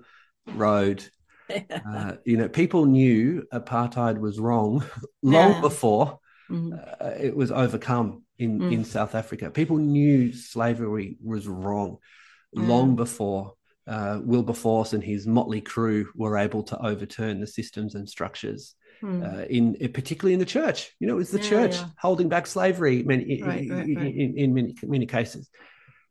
[0.48, 1.04] road.
[1.48, 4.84] Uh, you know, people knew apartheid was wrong
[5.21, 5.62] long yeah.
[5.62, 6.19] before
[6.50, 6.74] mm-hmm.
[6.74, 8.71] uh, it was overcome in, mm.
[8.71, 9.50] in South Africa.
[9.50, 11.98] People knew slavery was wrong
[12.56, 12.67] mm.
[12.67, 13.54] long before
[13.88, 18.76] uh, Wilberforce and his motley crew were able to overturn the systems and structures.
[19.04, 19.24] Mm.
[19.24, 21.88] Uh, in particularly in the church, you know, it was the yeah, church yeah.
[22.00, 23.88] holding back slavery many, right, right, right.
[23.88, 25.50] In, in, many many cases.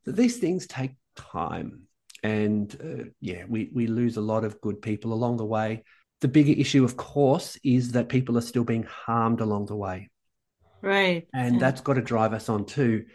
[0.05, 1.85] But these things take time,
[2.23, 5.83] and uh, yeah, we we lose a lot of good people along the way.
[6.21, 10.11] The bigger issue, of course, is that people are still being harmed along the way.
[10.85, 11.27] Right.
[11.33, 11.61] And yeah.
[11.61, 13.07] that's got to drive us on too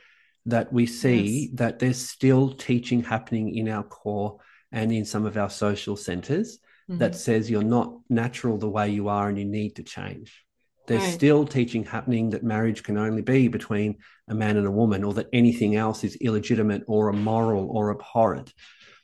[0.48, 1.50] that we see yes.
[1.56, 4.40] that there's still teaching happening in our corps
[4.72, 6.58] and in some of our social centers
[6.90, 6.98] mm-hmm.
[6.98, 10.44] that says you're not natural the way you are and you need to change.
[10.88, 11.14] There's right.
[11.14, 13.98] still teaching happening that marriage can only be between
[14.28, 18.52] a man and a woman, or that anything else is illegitimate or immoral or abhorrent.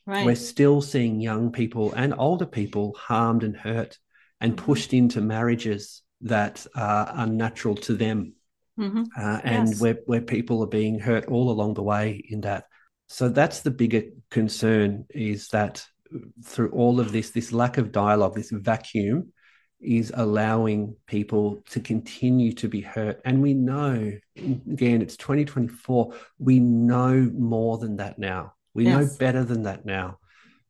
[0.07, 0.25] Right.
[0.25, 3.99] We're still seeing young people and older people harmed and hurt
[4.41, 4.65] and mm-hmm.
[4.65, 8.33] pushed into marriages that are unnatural to them
[8.79, 9.03] mm-hmm.
[9.17, 9.81] uh, and yes.
[9.81, 12.65] where where people are being hurt all along the way in that.
[13.07, 15.85] So that's the bigger concern is that
[16.43, 19.31] through all of this, this lack of dialogue, this vacuum,
[19.79, 23.21] is allowing people to continue to be hurt.
[23.25, 26.13] And we know, again, it's 2024.
[26.39, 28.53] We know more than that now.
[28.73, 28.95] We yes.
[28.95, 30.19] know better than that now.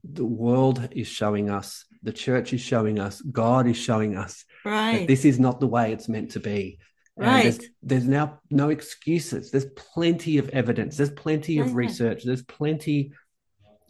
[0.04, 5.00] The world is showing us, the church is showing us, God is showing us right.
[5.00, 6.80] that this is not the way it's meant to be.
[7.18, 7.44] Right.
[7.44, 9.50] There's, there's, now no excuses.
[9.50, 10.98] There's plenty of evidence.
[10.98, 12.24] There's plenty of research.
[12.24, 13.14] There's plenty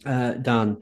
[0.06, 0.78] uh, done.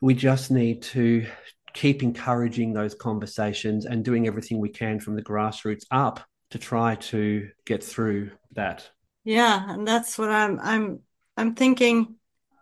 [0.00, 1.26] We just need to
[1.72, 6.20] keep encouraging those conversations and doing everything we can from the grassroots up
[6.50, 8.88] to try to get through that.
[9.24, 11.00] Yeah, and that's what I'm I'm
[11.36, 12.16] I'm thinking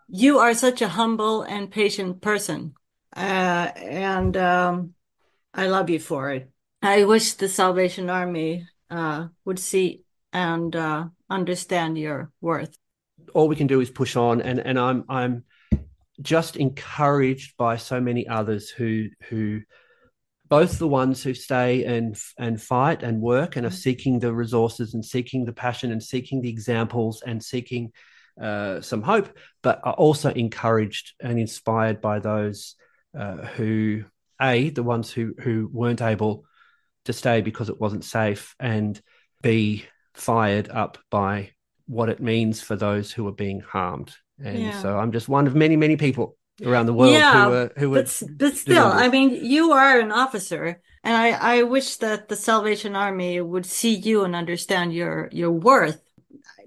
[0.08, 2.74] you are such a humble and patient person.
[3.16, 4.94] Uh, and um,
[5.52, 6.50] I love you for it.
[6.82, 12.76] I wish the Salvation Army uh, would see and uh, understand your worth.
[13.34, 15.44] All we can do is push on, and and I'm I'm
[16.20, 19.60] just encouraged by so many others who who
[20.48, 24.94] both the ones who stay and and fight and work and are seeking the resources
[24.94, 27.92] and seeking the passion and seeking the examples and seeking
[28.40, 29.28] uh, some hope,
[29.62, 32.74] but are also encouraged and inspired by those
[33.18, 34.04] uh, who
[34.40, 36.44] a the ones who who weren't able
[37.04, 39.00] to stay because it wasn't safe, and
[39.42, 39.84] be
[40.14, 41.50] fired up by
[41.86, 44.14] what it means for those who are being harmed.
[44.42, 44.82] And yeah.
[44.82, 47.94] so I'm just one of many many people around the world yeah, who are who
[47.94, 52.36] but, but still i mean you are an officer and i i wish that the
[52.36, 56.02] salvation army would see you and understand your your worth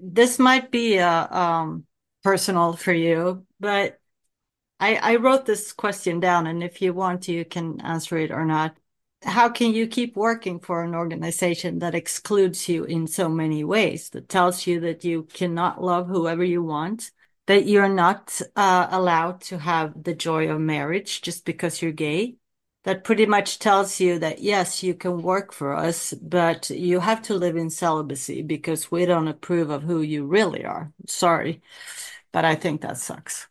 [0.02, 1.84] this might be a um
[2.24, 4.00] personal for you but
[4.80, 8.30] I, I wrote this question down, and if you want to, you can answer it
[8.30, 8.76] or not.
[9.24, 14.10] How can you keep working for an organization that excludes you in so many ways,
[14.10, 17.10] that tells you that you cannot love whoever you want,
[17.46, 22.36] that you're not uh, allowed to have the joy of marriage just because you're gay?
[22.84, 27.22] That pretty much tells you that yes, you can work for us, but you have
[27.22, 30.92] to live in celibacy because we don't approve of who you really are.
[31.06, 31.62] Sorry,
[32.30, 33.48] but I think that sucks.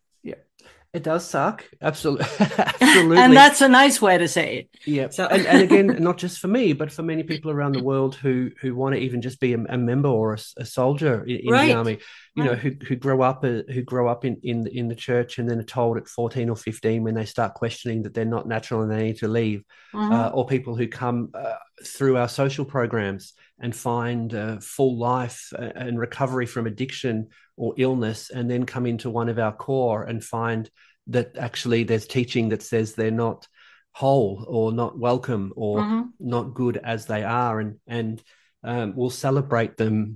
[0.94, 1.66] It does suck.
[1.82, 2.26] Absolutely.
[2.40, 3.18] Absolutely.
[3.18, 4.70] and that's a nice way to say it.
[4.86, 5.10] Yeah.
[5.10, 8.16] So and, and, again, not just for me, but for many people around the world
[8.16, 11.52] who who want to even just be a, a member or a, a soldier in,
[11.52, 11.68] right.
[11.68, 11.98] the army,
[12.36, 12.52] you right.
[12.52, 15.50] know, who who grow up uh, who grow up in in in the church and
[15.50, 18.84] then are told at 14 or 15 when they start questioning that they're not natural
[18.84, 19.64] and they need to leave.
[19.94, 20.12] Mm-hmm.
[20.12, 23.34] Uh, or people who come uh, through our social programs
[23.64, 28.86] and find uh, full life uh, and recovery from addiction or illness and then come
[28.86, 30.70] into one of our corps and find
[31.08, 33.48] that actually there's teaching that says they're not
[33.94, 36.02] whole or not welcome or mm-hmm.
[36.20, 38.22] not good as they are and and
[38.66, 40.16] um, we'll celebrate them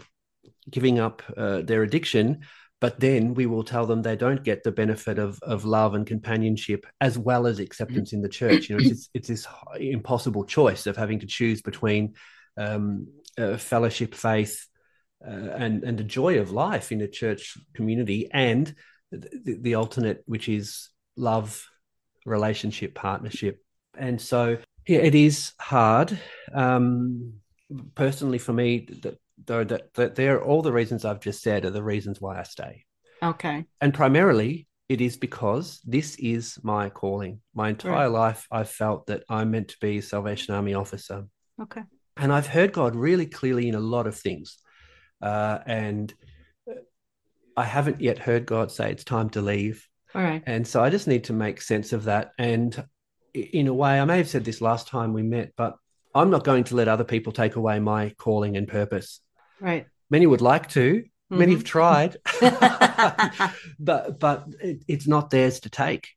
[0.69, 2.41] giving up uh, their addiction
[2.81, 6.05] but then we will tell them they don't get the benefit of of love and
[6.05, 9.47] companionship as well as acceptance in the church you know it's, it's this
[9.79, 12.13] impossible choice of having to choose between
[12.57, 13.07] um,
[13.37, 14.67] uh, fellowship faith
[15.25, 18.73] uh, and and the joy of life in a church community, and
[19.11, 21.65] the, the alternate, which is love,
[22.25, 23.59] relationship, partnership.
[23.97, 24.57] And so,
[24.87, 26.17] yeah, it is hard.
[26.53, 27.33] Um,
[27.95, 31.69] personally, for me, that though that, that they're all the reasons I've just said are
[31.71, 32.85] the reasons why I stay.
[33.21, 33.65] Okay.
[33.81, 37.41] And primarily, it is because this is my calling.
[37.53, 38.05] My entire right.
[38.05, 41.25] life, I've felt that I'm meant to be a Salvation Army officer.
[41.61, 41.81] Okay.
[42.19, 44.57] And I've heard God really clearly in a lot of things.
[45.21, 46.13] Uh, and
[47.55, 49.87] I haven't yet heard God say it's time to leave.
[50.13, 50.43] All right.
[50.45, 52.31] And so I just need to make sense of that.
[52.37, 52.85] And
[53.33, 55.75] in a way, I may have said this last time we met, but
[56.13, 59.21] I'm not going to let other people take away my calling and purpose.
[59.59, 59.85] Right.
[60.09, 61.03] Many would like to.
[61.31, 61.39] Mm-hmm.
[61.39, 62.17] Many have tried,
[63.79, 66.07] but but it, it's not theirs to take.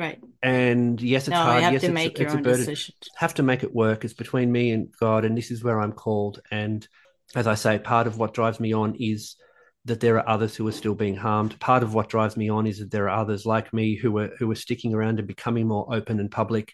[0.00, 0.18] Right.
[0.42, 1.60] And yes, it's no, hard.
[1.60, 2.64] yes, it's, it's a burden.
[2.64, 2.94] Decision.
[3.16, 4.02] Have to make it work.
[4.02, 6.40] It's between me and God, and this is where I'm called.
[6.50, 6.88] And
[7.34, 9.36] as I say, part of what drives me on is
[9.84, 11.60] that there are others who are still being harmed.
[11.60, 14.30] Part of what drives me on is that there are others like me who are
[14.38, 16.72] who are sticking around and becoming more open and public.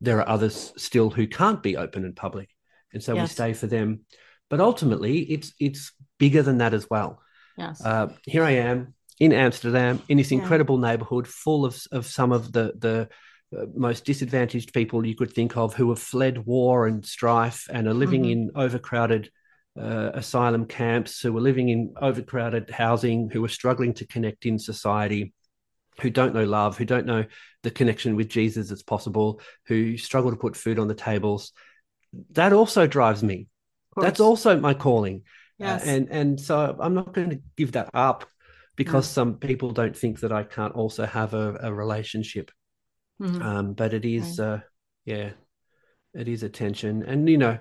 [0.00, 2.48] There are others still who can't be open and public,
[2.94, 3.28] and so yes.
[3.28, 4.06] we stay for them.
[4.48, 7.20] But ultimately, it's it's bigger than that as well.
[7.58, 7.84] Yes.
[7.84, 10.90] Uh, here I am in Amsterdam in this incredible yeah.
[10.90, 13.08] neighborhood full of of some of the the
[13.56, 17.86] uh, most disadvantaged people you could think of who have fled war and strife and
[17.86, 18.32] are living mm-hmm.
[18.32, 19.30] in overcrowded
[19.80, 24.58] uh, asylum camps, who are living in overcrowded housing, who are struggling to connect in
[24.58, 25.32] society,
[26.00, 27.24] who don't know love, who don't know
[27.62, 31.52] the connection with Jesus that's possible, who struggle to put food on the tables.
[32.30, 33.46] That also drives me.
[33.96, 35.22] That's also my calling.
[35.58, 35.86] Yes.
[35.86, 38.26] Uh, and and so I'm not going to give that up
[38.84, 39.22] because no.
[39.22, 42.50] some people don't think that I can't also have a, a relationship.
[43.20, 43.42] Mm-hmm.
[43.42, 44.60] Um, but it is, uh,
[45.04, 45.30] yeah,
[46.14, 47.04] it is a tension.
[47.04, 47.58] And you know,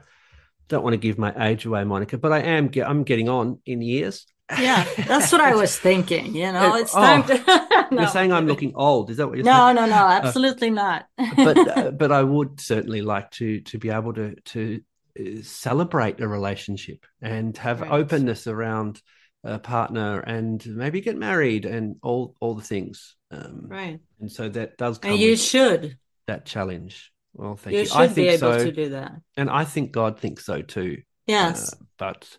[0.68, 3.60] don't want to give my age away, Monica, but I am get, I'm getting on
[3.66, 4.26] in years.
[4.60, 6.36] Yeah, that's what I was thinking.
[6.36, 7.88] You know, it's time oh, to.
[7.92, 8.02] no.
[8.02, 9.10] You're saying I'm looking old.
[9.10, 9.76] Is that what you're no, saying?
[9.76, 11.06] No, no, no, uh, absolutely uh, not.
[11.36, 14.82] but uh, but I would certainly like to to be able to to
[15.20, 17.92] uh, celebrate a relationship and have right.
[17.92, 19.02] openness around
[19.44, 23.16] a partner and maybe get married and all all the things.
[23.32, 24.00] Um, Right.
[24.20, 25.98] And so that does come And you should.
[26.28, 27.12] that challenge.
[27.34, 27.86] Well, thank You you.
[27.88, 29.14] should I be think able so, to do that.
[29.38, 31.02] and I think God thinks so too.
[31.28, 31.74] Yes.
[31.74, 32.38] Uh, but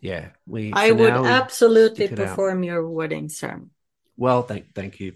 [0.00, 0.72] yeah, we.
[0.72, 2.18] I would absolutely it out.
[2.18, 3.70] perform your wedding ceremony.
[4.16, 5.14] Well, thank thank you.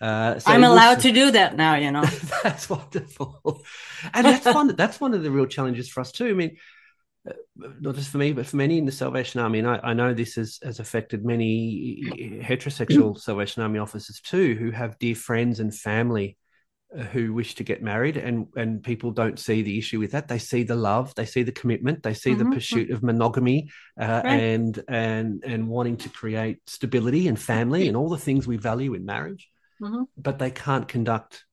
[0.00, 2.02] Uh, so I'm allowed to do that now, you know.
[2.42, 3.62] that's wonderful,
[4.12, 4.74] and that's one.
[4.74, 6.28] That's one of the real challenges for us too.
[6.28, 6.56] I mean,
[7.56, 10.12] not just for me, but for many in the Salvation Army, and I, I know
[10.14, 15.74] this has, has affected many heterosexual Salvation Army officers too, who have dear friends and
[15.74, 16.36] family
[16.96, 20.28] uh, who wish to get married, and and people don't see the issue with that.
[20.28, 22.38] They see the love, they see the commitment, they see Mhm.
[22.38, 23.70] the pursuit of monogamy,
[24.00, 24.40] uh, Right.
[24.40, 28.94] and and and wanting to create stability and family and all the things we value
[28.94, 29.50] in marriage
[29.80, 30.06] Mhm.
[30.16, 31.44] but they can't conduct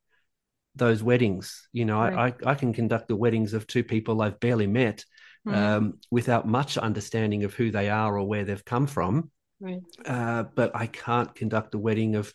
[0.75, 1.67] those weddings.
[1.71, 2.33] You know, Right.
[2.43, 5.05] I, I I can conduct the weddings of two people I've barely met
[5.45, 5.55] Mhm.
[5.55, 9.29] um, without much understanding of who they are or where they've come from.
[9.59, 9.81] Right.
[10.05, 12.33] Uh, but I can't conduct the wedding of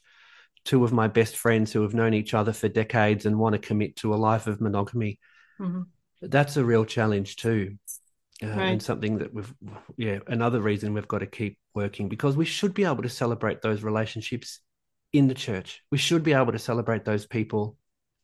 [0.65, 3.59] two of my best friends who have known each other for decades and want to
[3.59, 5.19] commit to a life of monogamy.
[5.59, 5.87] Mhm.
[6.21, 7.79] That's a real challenge too.
[8.43, 8.73] Uh, Right.
[8.73, 9.53] And something that we've,
[9.97, 13.63] yeah, another reason we've got to keep working because we should be able to celebrate
[13.63, 14.61] those relationships
[15.13, 15.83] in the church.
[15.91, 17.77] We should be able to celebrate those people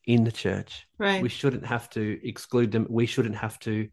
[0.07, 0.87] in the church.
[0.99, 1.22] Right.
[1.22, 2.87] We shouldn't have to exclude them.
[2.91, 3.89] We shouldn't have to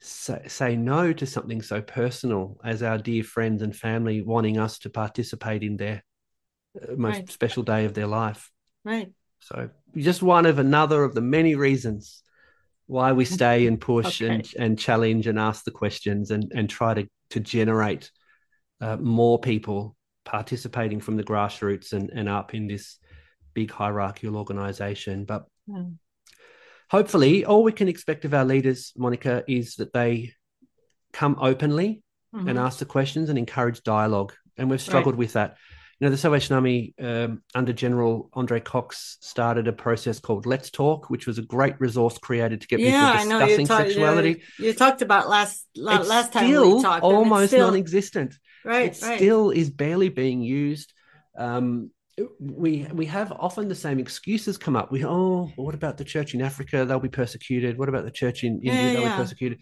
[0.00, 4.78] say, say no to something so personal as our dear friends and family wanting us
[4.80, 6.02] to participate in their
[6.82, 7.30] uh, most Right.
[7.30, 8.50] special day of their life.
[8.84, 9.12] Right.
[9.40, 12.22] So just one of another of the many reasons
[12.86, 14.28] why we stay and push Okay.
[14.28, 18.10] and and challenge and ask the questions and and try to to generate
[18.80, 22.98] uh, more people participating from the grassroots and and up in this
[23.54, 25.24] big hierarchical organization.
[25.24, 25.98] But Mm.
[26.90, 30.32] Hopefully, all we can expect of our leaders, Monica, is that they
[31.12, 32.60] come openly and Mhm.
[32.60, 34.32] ask the questions and encourage dialogue.
[34.58, 35.56] And we've struggled with that.
[35.98, 40.68] You know, the Salvation Army um, under General Andre Cox started a process called Let's
[40.70, 43.66] Talk, which was a great resource created to get Yeah, I people know you discussing
[43.66, 43.82] talked.
[43.88, 44.42] sexuality.
[44.58, 47.02] You, you talked about last la- last time still we talked.
[47.02, 48.34] and almost still- non-existent.
[48.64, 48.94] right.
[48.94, 49.16] it right.
[49.16, 50.92] still is barely being used.
[51.38, 51.90] Um,
[52.40, 54.90] we we have often the same excuses come up.
[54.90, 56.84] We oh, well, what about the church in Africa?
[56.84, 57.78] They'll be persecuted.
[57.78, 58.72] What about the church in India?
[58.72, 59.16] Yeah, They'll yeah.
[59.16, 59.58] be persecuted.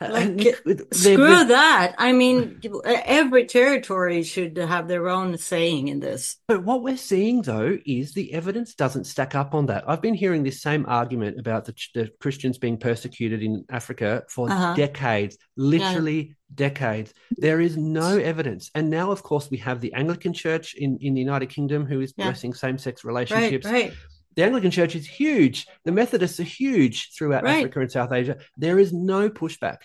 [0.00, 1.94] Like, it- they're- Screw that.
[1.98, 6.36] I mean, every territory should have their own saying in this.
[6.46, 9.82] But what we're seeing, though, is the evidence doesn't stack up on that.
[9.88, 14.48] I've been hearing this same argument about the, the Christians being persecuted in Africa for
[14.50, 14.74] Uh-huh.
[14.74, 17.12] decades, literally decades.
[17.36, 18.70] There is no evidence.
[18.76, 22.00] And now, of course, we have the Anglican Church in, in the United Kingdom who
[22.00, 22.26] is Yeah.
[22.26, 23.66] blessing same sex Right, relationships.
[23.66, 23.92] right.
[24.38, 25.66] The Anglican Church is huge.
[25.84, 27.58] The Methodists are huge throughout Right.
[27.58, 28.36] Africa and South Asia.
[28.56, 29.78] There is no pushback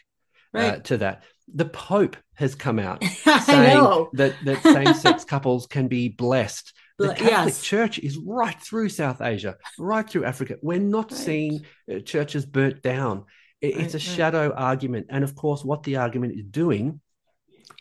[0.53, 1.23] uh, to that.
[1.51, 3.03] The Pope has come out
[3.45, 6.71] saying that, that same-sex couples can be blessed.
[6.99, 7.63] The Catholic yes.
[7.63, 10.57] Church is right through South Asia, right through Africa.
[10.61, 11.19] We're not Right.
[11.19, 13.25] seeing uh, churches burnt down.
[13.59, 14.15] It- it's a Right, right.
[14.17, 17.01] shadow argument, and of course, what the argument is doing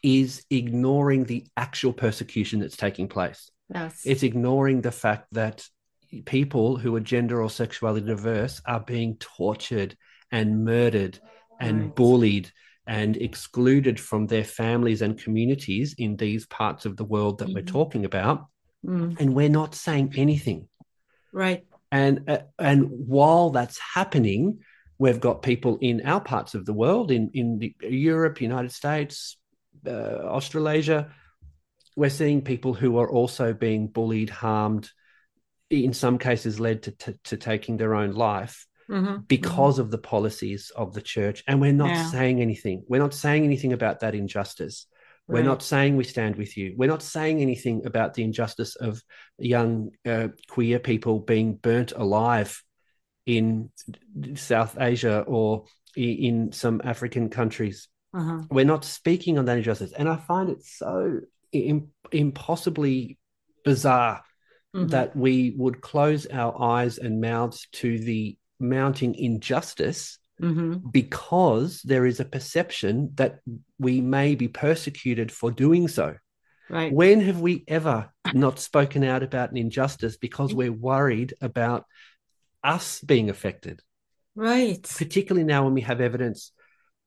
[0.02, 3.50] is ignoring the actual persecution that's taking place.
[3.68, 4.00] Yes.
[4.06, 5.68] It's ignoring the fact that
[6.24, 9.96] people who are gender or sexuality diverse are being tortured
[10.30, 11.18] and murdered
[11.60, 11.94] and Right.
[11.94, 12.50] bullied
[12.86, 17.62] and excluded from their families and communities in these parts of the world that we're
[17.62, 17.66] Mhm.
[17.66, 18.46] talking about
[18.84, 20.68] Mm, and we're not saying anything
[21.32, 21.64] right.
[21.92, 24.58] and uh, and while that's happening
[24.98, 29.36] we've got people in our parts of the world in in the, Europe United States
[29.86, 31.12] uh, Australasia
[31.94, 34.90] we're seeing people who are also being bullied harmed
[35.72, 39.96] in some cases led to, to, to taking their own life Mhm, because of the
[39.98, 41.42] policies of the church.
[41.46, 42.10] And we're not Yeah.
[42.10, 42.84] saying anything.
[42.88, 44.86] We're not saying anything about that injustice.
[45.28, 46.74] We're not saying we stand with you.
[46.76, 49.00] We're not saying anything about the injustice of
[49.38, 52.62] young uh, queer people being burnt alive
[53.24, 53.70] in
[54.34, 55.64] south asia or
[55.96, 57.88] in some african countries.
[58.12, 58.42] Uh-huh.
[58.50, 59.92] we're not speaking on that injustice.
[59.92, 61.20] And i find it so
[61.52, 63.16] Im- impossibly
[63.64, 64.22] bizarre
[64.74, 64.90] Mhm.
[64.90, 70.90] that we would close our eyes and mouths to the mounting injustice Mhm.
[70.90, 73.40] because there is a perception that
[73.78, 76.16] we may be persecuted for doing so.
[76.70, 76.92] Right.
[76.92, 81.84] When have we ever not spoken out about an injustice because we're worried about
[82.64, 83.82] us being affected,
[84.34, 84.82] Right.
[84.82, 86.52] particularly now when we have evidence,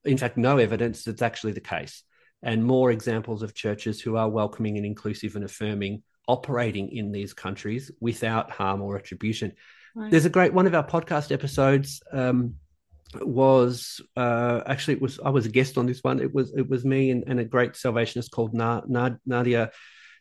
[0.04, 2.04] in fact, no evidence that's actually the case,
[2.42, 7.32] and more examples of churches who are welcoming and inclusive and affirming operating in these
[7.32, 9.52] countries without harm or retribution.
[9.94, 10.10] Right.
[10.10, 12.56] There's a great one of our podcast episodes um,
[13.14, 16.20] was uh, actually it was I was a guest on this one.
[16.20, 19.70] It was it was me and, and a great salvationist called Na, Na, Nadia,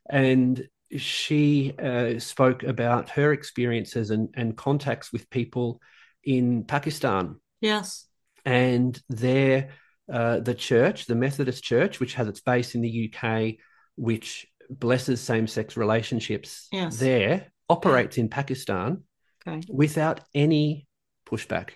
[0.09, 5.81] and she uh, spoke about her experiences and, and contacts with people
[6.23, 7.35] in Pakistan.
[7.59, 8.07] Yes,
[8.45, 9.71] and there
[10.11, 13.55] uh, the church, the Methodist Church, which has its base in the UK,
[13.95, 16.97] which blesses same-sex relationships, yes.
[16.97, 19.03] there operates in Pakistan
[19.47, 19.61] okay.
[19.69, 20.87] without any
[21.27, 21.69] pushback.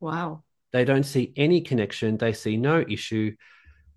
[0.00, 0.42] Wow.
[0.72, 2.16] They don't see any connection.
[2.16, 3.36] They see no issue.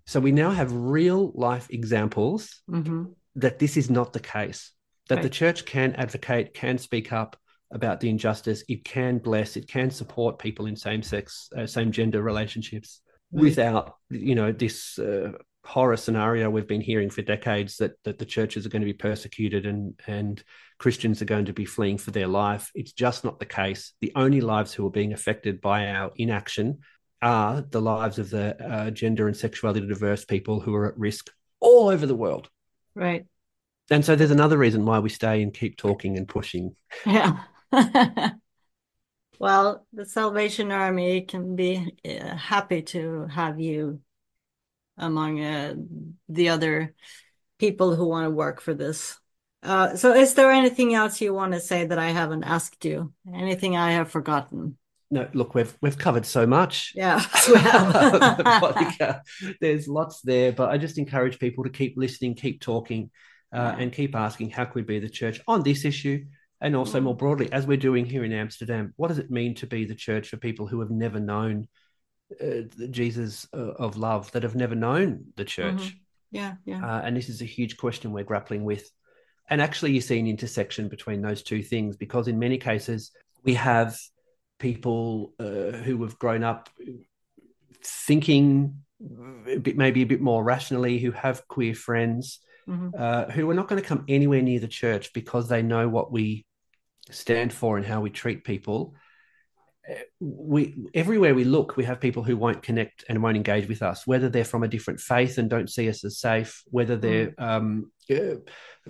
[0.06, 3.04] So we now have real life examples mm-hmm.
[3.36, 4.72] that this is not the case,
[5.08, 5.22] that right.
[5.22, 7.36] the church can advocate, can speak up
[7.72, 8.62] about the injustice.
[8.68, 13.00] It can bless, it can support people in same sex, uh, same gender relationships
[13.32, 13.42] right.
[13.42, 15.32] without, you know, this uh,
[15.66, 18.92] horror scenario we've been hearing for decades that, that the churches are going to be
[18.92, 20.42] persecuted and, and
[20.78, 22.70] Christians are going to be fleeing for their life.
[22.74, 23.92] It's just not the case.
[24.00, 26.78] The only lives who are being affected by our inaction
[27.20, 31.30] are the lives of the uh, gender and sexuality diverse people who are at risk
[31.60, 32.48] all over the world.
[32.94, 33.26] Right.
[33.90, 36.76] And so there's another reason why we stay and keep talking and pushing.
[37.04, 37.40] Yeah.
[39.38, 44.00] well, the Salvation Army can be uh, happy to have you
[44.96, 45.74] among uh,
[46.28, 46.94] the other
[47.58, 49.18] people who want to work for this.
[49.62, 53.12] Uh, so, is there anything else you want to say that I haven't asked you?
[53.34, 54.78] Anything I have forgotten?
[55.10, 56.92] No, look, we've we've covered so much.
[56.94, 59.22] Yeah, the
[59.60, 63.10] there's lots there, but I just encourage people to keep listening, keep talking,
[63.54, 63.76] uh, yeah.
[63.78, 66.24] and keep asking how could we be the church on this issue,
[66.60, 69.66] and also more broadly, as we're doing here in Amsterdam, what does it mean to
[69.66, 71.68] be the church for people who have never known
[72.40, 75.74] uh, Jesus uh, of love, that have never known the church?
[75.74, 75.96] Mm-hmm.
[76.32, 76.84] Yeah, yeah.
[76.84, 78.90] Uh, and this is a huge question we're grappling with.
[79.48, 83.12] And actually, you see an intersection between those two things because in many cases
[83.44, 83.96] we have
[84.58, 86.68] people uh, who have grown up
[87.82, 88.82] thinking
[89.46, 92.90] a bit, maybe a bit more rationally, who have queer friends, mm-hmm.
[92.98, 96.10] uh, who are not going to come anywhere near the church because they know what
[96.10, 96.44] we
[97.10, 98.94] stand for and how we treat people.
[100.20, 104.06] We everywhere we look, we have people who won't connect and won't engage with us,
[104.06, 107.42] whether they're from a different faith and don't see us as safe, whether they're mm.
[107.42, 108.40] um, uh,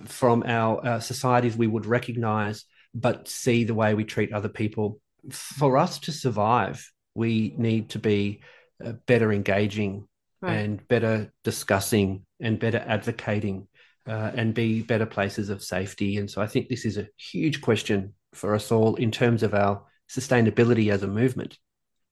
[0.05, 5.01] from our uh, societies we would recognize, but see the way we treat other people
[5.31, 8.41] for us to survive, we need to be
[8.85, 10.07] uh, better engaging
[10.41, 10.53] right.
[10.53, 13.69] and better discussing and better advocating
[14.07, 16.17] uh, and be better places of safety.
[16.17, 19.55] And so I think this is a huge question for us all in terms of
[19.55, 21.59] our sustainability as a movement.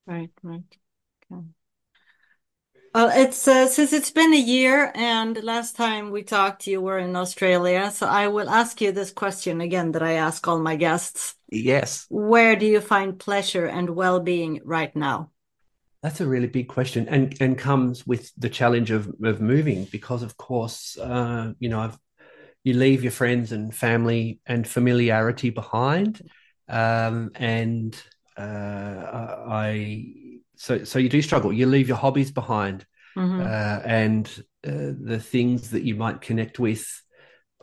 [0.07, 0.63] Right, right.
[1.33, 1.43] Okay.
[2.95, 6.99] Well, it's uh, since it's been a year, and last time we talked, you were
[6.99, 7.91] in Australia.
[7.91, 11.35] So I will ask you this question again that I ask all my guests.
[11.51, 12.07] Yes.
[12.09, 15.31] Where do you find pleasure and well-being right now?
[16.05, 20.23] That's a really big question, and and comes with the challenge of of moving because,
[20.23, 21.99] of course, uh, you know, I've,
[22.63, 26.23] you leave your friends and family and familiarity behind,
[26.69, 27.97] um, and
[28.37, 30.15] uh, I
[30.57, 31.53] so so you do struggle.
[31.53, 32.87] You leave your hobbies behind,
[33.17, 33.41] mm-hmm.
[33.41, 34.27] uh, and
[34.67, 36.87] uh, the things that you might connect with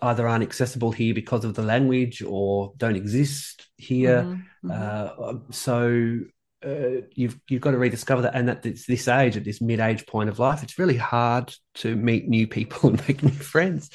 [0.02, 4.24] either aren't accessible here because of the language or don't exist here.
[4.24, 4.72] Mm-hmm.
[4.72, 5.28] mm-hmm.
[5.28, 6.20] Uh, so
[6.66, 10.06] uh, you've you've got to rediscover that, and at this, this age, at this mid-age
[10.06, 13.90] point of life, it's really hard to meet new people and make new friends.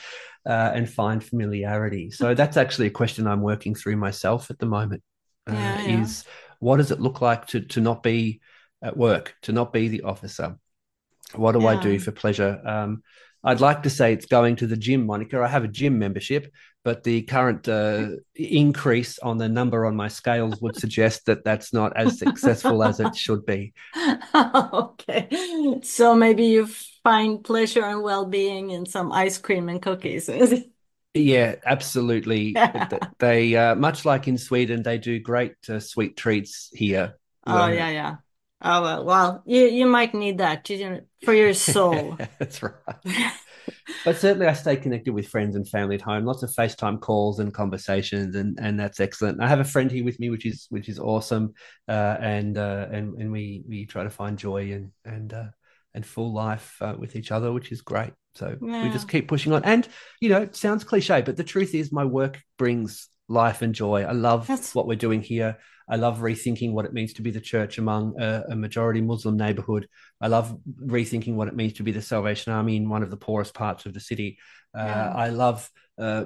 [0.46, 2.08] Uh, and find familiarity.
[2.12, 5.02] So that's actually a question I'm working through myself at the moment.
[5.48, 6.02] Uh, yeah, yeah.
[6.02, 6.24] Is
[6.60, 8.40] what does it look like to to not be
[8.80, 10.56] at work, to not be the officer?
[11.34, 11.68] What do yeah.
[11.68, 12.60] I do for pleasure?
[12.64, 13.02] Um,
[13.42, 15.40] I'd like to say it's going to the gym, Monica.
[15.40, 16.52] I have a gym membership,
[16.84, 21.72] but the current uh, increase on the number on my scales would suggest that that's
[21.72, 23.72] not as successful as it should be.
[24.34, 25.28] okay.
[25.82, 26.68] So maybe you
[27.06, 30.28] find pleasure and well being in some ice cream and cookies.
[31.14, 32.54] Yeah, absolutely.
[33.20, 37.16] they, uh, much like in Sweden, they do great uh, sweet treats here.
[37.46, 38.16] Oh, yeah, yeah.
[38.60, 40.68] Oh well, well, you you might need that
[41.24, 42.18] for your soul.
[42.38, 42.74] That's right.
[44.04, 46.26] but certainly, I stay connected with friends and family at home.
[46.26, 49.42] Lots of FaceTime calls and conversations, and and that's excellent.
[49.42, 51.54] I have a friend here with me, which is which is awesome,
[51.88, 55.48] uh, and uh, and and we we try to find joy and and uh,
[55.96, 58.12] and full life uh, with each other, which is great.
[58.36, 58.84] So yeah.
[58.84, 59.64] we just keep pushing on.
[59.64, 59.88] And
[60.20, 64.04] you know, it sounds cliche, but the truth is, my work brings life and joy.
[64.04, 65.56] I love That's- what we're doing here.
[65.88, 69.36] I love rethinking what it means to be the church among a, a majority Muslim
[69.36, 69.88] neighborhood.
[70.20, 73.16] I love rethinking what it means to be the Salvation Army in one of the
[73.16, 74.38] poorest parts of the city.
[74.76, 75.12] Uh, Yeah.
[75.14, 76.24] I love uh,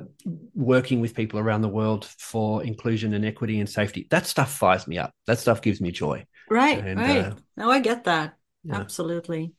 [0.55, 4.07] working with people around the world for inclusion and equity and safety.
[4.11, 5.13] That stuff fires me up.
[5.27, 6.25] That stuff gives me joy.
[6.49, 7.25] Right, And, right.
[7.27, 8.35] uh, No, I get that.
[8.65, 8.81] Yeah.
[8.81, 9.53] Absolutely.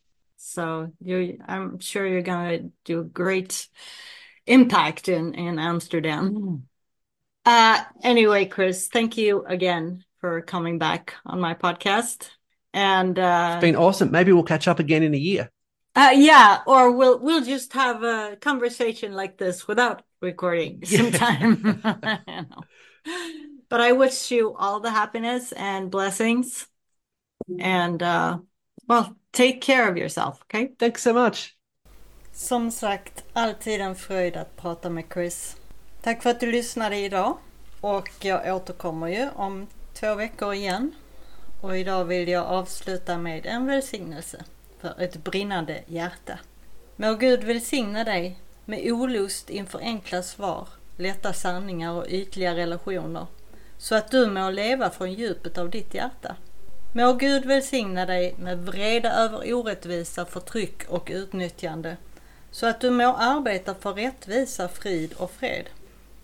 [0.44, 3.68] So you I'm sure you're gonna do a great
[4.44, 6.66] impact in in Amsterdam.
[7.46, 12.28] Uh anyway, Kris, thank you again for coming back on my podcast.
[12.74, 14.10] And uh It's been awesome.
[14.10, 15.48] Maybe we'll catch up again in a year.
[15.94, 21.62] uh yeah, or we'll we'll just have a conversation like this without recording sometime.
[21.84, 22.46] Know.
[23.68, 26.66] But I wish you all the happiness and blessings.
[27.58, 28.38] And uh
[28.88, 30.68] well, take care of yourself, okay?
[30.78, 31.56] Thanks so much.
[32.32, 35.56] Som sagt, alltid en fröjd att prata med Chris.
[36.02, 37.36] Tack för att du lyssnade idag.
[37.80, 40.94] Och jag återkommer ju om två veckor igen.
[41.60, 44.44] Och idag vill jag avsluta med en välsignelse
[44.80, 46.38] för ett brinnande hjärta.
[46.96, 53.26] Må Gud välsigna dig med olust inför enkla svar, lätta sanningar och ytliga relationer.
[53.78, 56.36] Så att du må leva från djupet av ditt hjärta.
[56.94, 61.96] Må Gud välsigna dig med vrede över orättvisa, förtryck och utnyttjande
[62.50, 65.66] så att du må arbeta för rättvisa, frid och fred.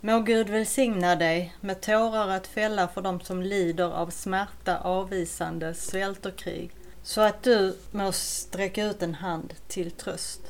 [0.00, 5.74] Må Gud välsigna dig med tårar att fälla för dem som lider av smärta, avvisande,
[5.74, 6.70] svält och krig,
[7.02, 10.40] så att du må sträcka ut en hand till tröst.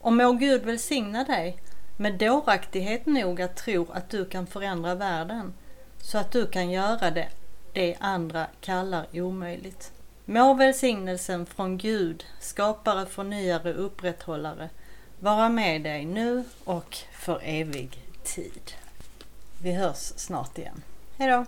[0.00, 1.58] Och må Gud välsigna dig
[1.96, 5.54] med dåraktighet nog att tro att du kan förändra världen,
[6.00, 7.28] så att du kan göra det,
[7.74, 9.92] det andra kallar omöjligt.
[10.24, 14.68] Må välsignelsen från Gud, skapare, förnyare, upprätthållare,
[15.20, 18.72] vara med dig nu och för evig tid.
[19.62, 20.82] Vi hörs snart igen.
[21.18, 21.44] Hejdå!